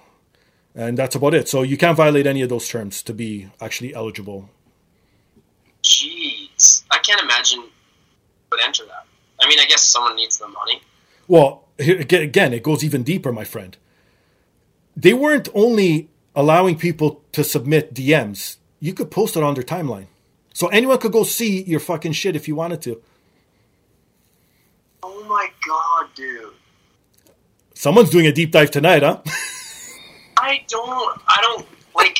[0.74, 1.48] And that's about it.
[1.48, 4.50] So you can't violate any of those terms to be actually eligible.
[5.84, 7.64] Jeez, I can't imagine
[8.52, 9.06] would enter that.
[9.42, 10.82] I mean, I guess someone needs the money.
[11.28, 13.78] Well, again, it goes even deeper, my friend.
[14.96, 20.08] They weren't only allowing people to submit DMs, you could post it on their timeline.
[20.54, 23.02] So anyone could go see your fucking shit if you wanted to.
[25.02, 26.54] Oh my god, dude.
[27.74, 29.22] Someone's doing a deep dive tonight, huh?
[30.38, 31.22] I don't.
[31.28, 32.20] I don't like.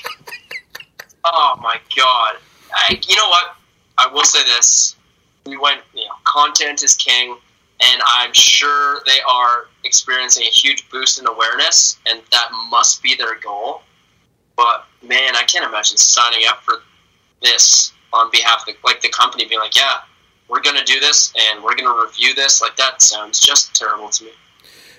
[1.24, 2.36] Oh my god!
[2.74, 3.56] I, you know what?
[3.98, 4.96] I will say this:
[5.46, 5.82] we went.
[5.94, 7.38] You know, content is king,
[7.82, 13.16] and I'm sure they are experiencing a huge boost in awareness, and that must be
[13.16, 13.82] their goal.
[14.56, 16.76] But man, I can't imagine signing up for
[17.42, 19.98] this on behalf of the, like the company being like, yeah,
[20.48, 22.62] we're going to do this and we're going to review this.
[22.62, 24.32] Like that sounds just terrible to me.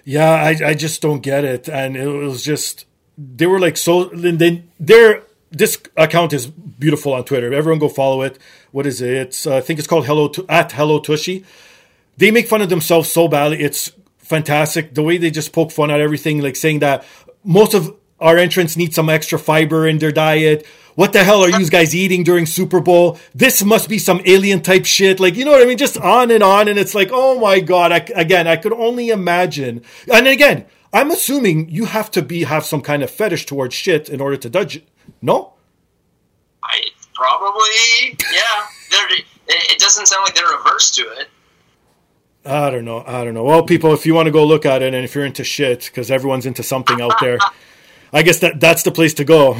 [0.04, 1.68] Yeah, I, I just don't get it.
[1.68, 2.84] And it was just,
[3.16, 7.52] they were like so, they, their, this account is beautiful on Twitter.
[7.54, 8.38] Everyone go follow it.
[8.72, 9.14] What is it?
[9.14, 11.44] It's, uh, I think it's called Hello, to, at Hello Tushy.
[12.16, 13.60] They make fun of themselves so badly.
[13.60, 14.94] It's fantastic.
[14.94, 17.04] The way they just poke fun at everything, like saying that
[17.44, 20.66] most of our entrants need some extra fiber in their diet.
[20.94, 23.18] What the hell are you guys eating during Super Bowl?
[23.34, 25.20] This must be some alien type shit.
[25.20, 25.76] Like, you know what I mean?
[25.76, 26.68] Just on and on.
[26.68, 27.92] And it's like, oh my God.
[27.92, 29.82] I, again, I could only imagine.
[30.10, 30.64] And again,
[30.94, 34.38] I'm assuming you have to be, have some kind of fetish towards shit in order
[34.38, 34.88] to judge it.
[35.20, 35.52] No?
[36.62, 36.80] I
[37.12, 38.66] probably, yeah.
[38.90, 41.28] They're, it doesn't sound like they're averse to it.
[42.47, 43.03] I don't know.
[43.07, 43.44] I don't know.
[43.44, 45.84] Well, people, if you want to go look at it and if you're into shit,
[45.86, 47.38] because everyone's into something out there.
[48.12, 49.55] I guess that that's the place to go.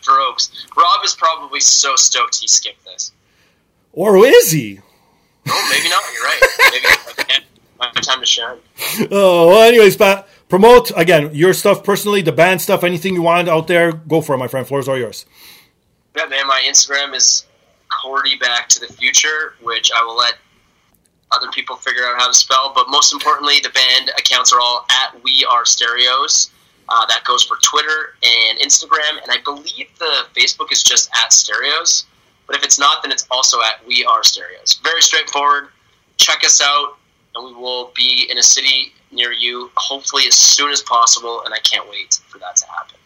[0.00, 0.66] Strokes.
[0.76, 3.12] Robb is probably so stoked he skipped this.
[3.92, 4.80] Or is he?
[5.48, 6.02] Oh, maybe not.
[6.14, 6.40] You're right.
[6.72, 8.04] Maybe I can't.
[8.04, 8.58] time to shine.
[9.10, 9.62] Oh well.
[9.62, 13.92] Anyways, Pat, promote again your stuff personally, the band stuff, anything you want out there.
[13.92, 14.66] Go for it, my friend.
[14.66, 15.26] Floors are yours.
[16.16, 16.46] Yeah, man.
[16.46, 17.46] My Instagram is
[17.90, 20.34] Kordyback to the Future, which I will let
[21.32, 22.72] other people figure out how to spell.
[22.74, 26.50] But most importantly, the band accounts are all at We Are Stereos.
[26.88, 31.32] Uh, that goes for Twitter and Instagram, and I believe the Facebook is just at
[31.32, 32.06] Stereos.
[32.46, 34.80] But if it's not, then it's also at We Are Stereos.
[34.82, 35.68] Very straightforward.
[36.16, 36.96] Check us out,
[37.34, 41.42] and we will be in a city near you, hopefully as soon as possible.
[41.44, 42.96] And I can't wait for that to happen.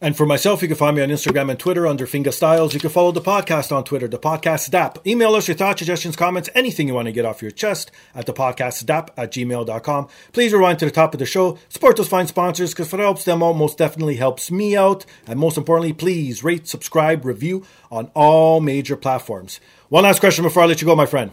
[0.00, 2.72] And for myself, you can find me on Instagram and Twitter under Fingastylz.
[2.72, 5.04] You can follow the podcast on Twitter, the podcast DAP.
[5.06, 8.26] Email us your thoughts, suggestions, comments, anything you want to get off your chest at
[8.26, 10.08] the podcast DAP at gmail.com.
[10.32, 11.58] Please rewind to the top of the show.
[11.68, 15.04] Support those fine sponsors because it helps them out, most definitely helps me out.
[15.26, 19.58] And most importantly, please rate, subscribe, review on all major platforms.
[19.88, 21.32] One last question before I let you go, my friend.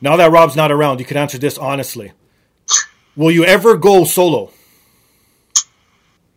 [0.00, 2.12] Now that Robb's not around, you can answer this honestly.
[3.16, 4.52] Will you ever go solo?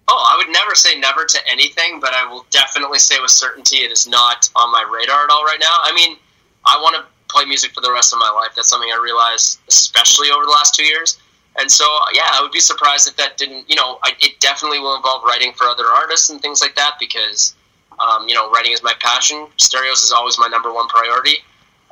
[0.08, 3.78] Oh, I would never say never to anything, but I will definitely say with certainty
[3.78, 5.78] it is not on my radar at all right now.
[5.82, 6.18] I mean,
[6.66, 8.52] I want to play music for the rest of my life.
[8.56, 11.18] That's something I realized, especially over the last two years.
[11.58, 14.80] And so, yeah, I would be surprised if that didn't, you know, I, it definitely
[14.80, 17.56] will involve writing for other artists and things like that because,
[18.00, 19.48] um, you know, writing is my passion.
[19.58, 21.38] Stereos is always my number one priority.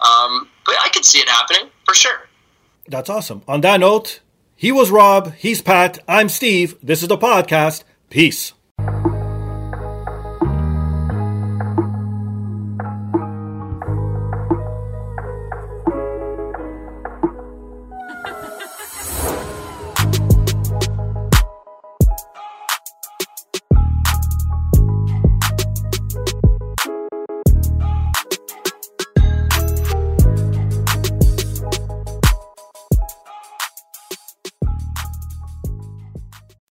[0.01, 2.28] Um, but I could see it happening for sure.
[2.88, 3.41] That's awesome.
[3.47, 4.20] On that note,
[4.55, 6.76] he was Robb, he's Pat, I'm Steve.
[6.84, 7.84] This is the podcast.
[8.14, 8.53] Peace.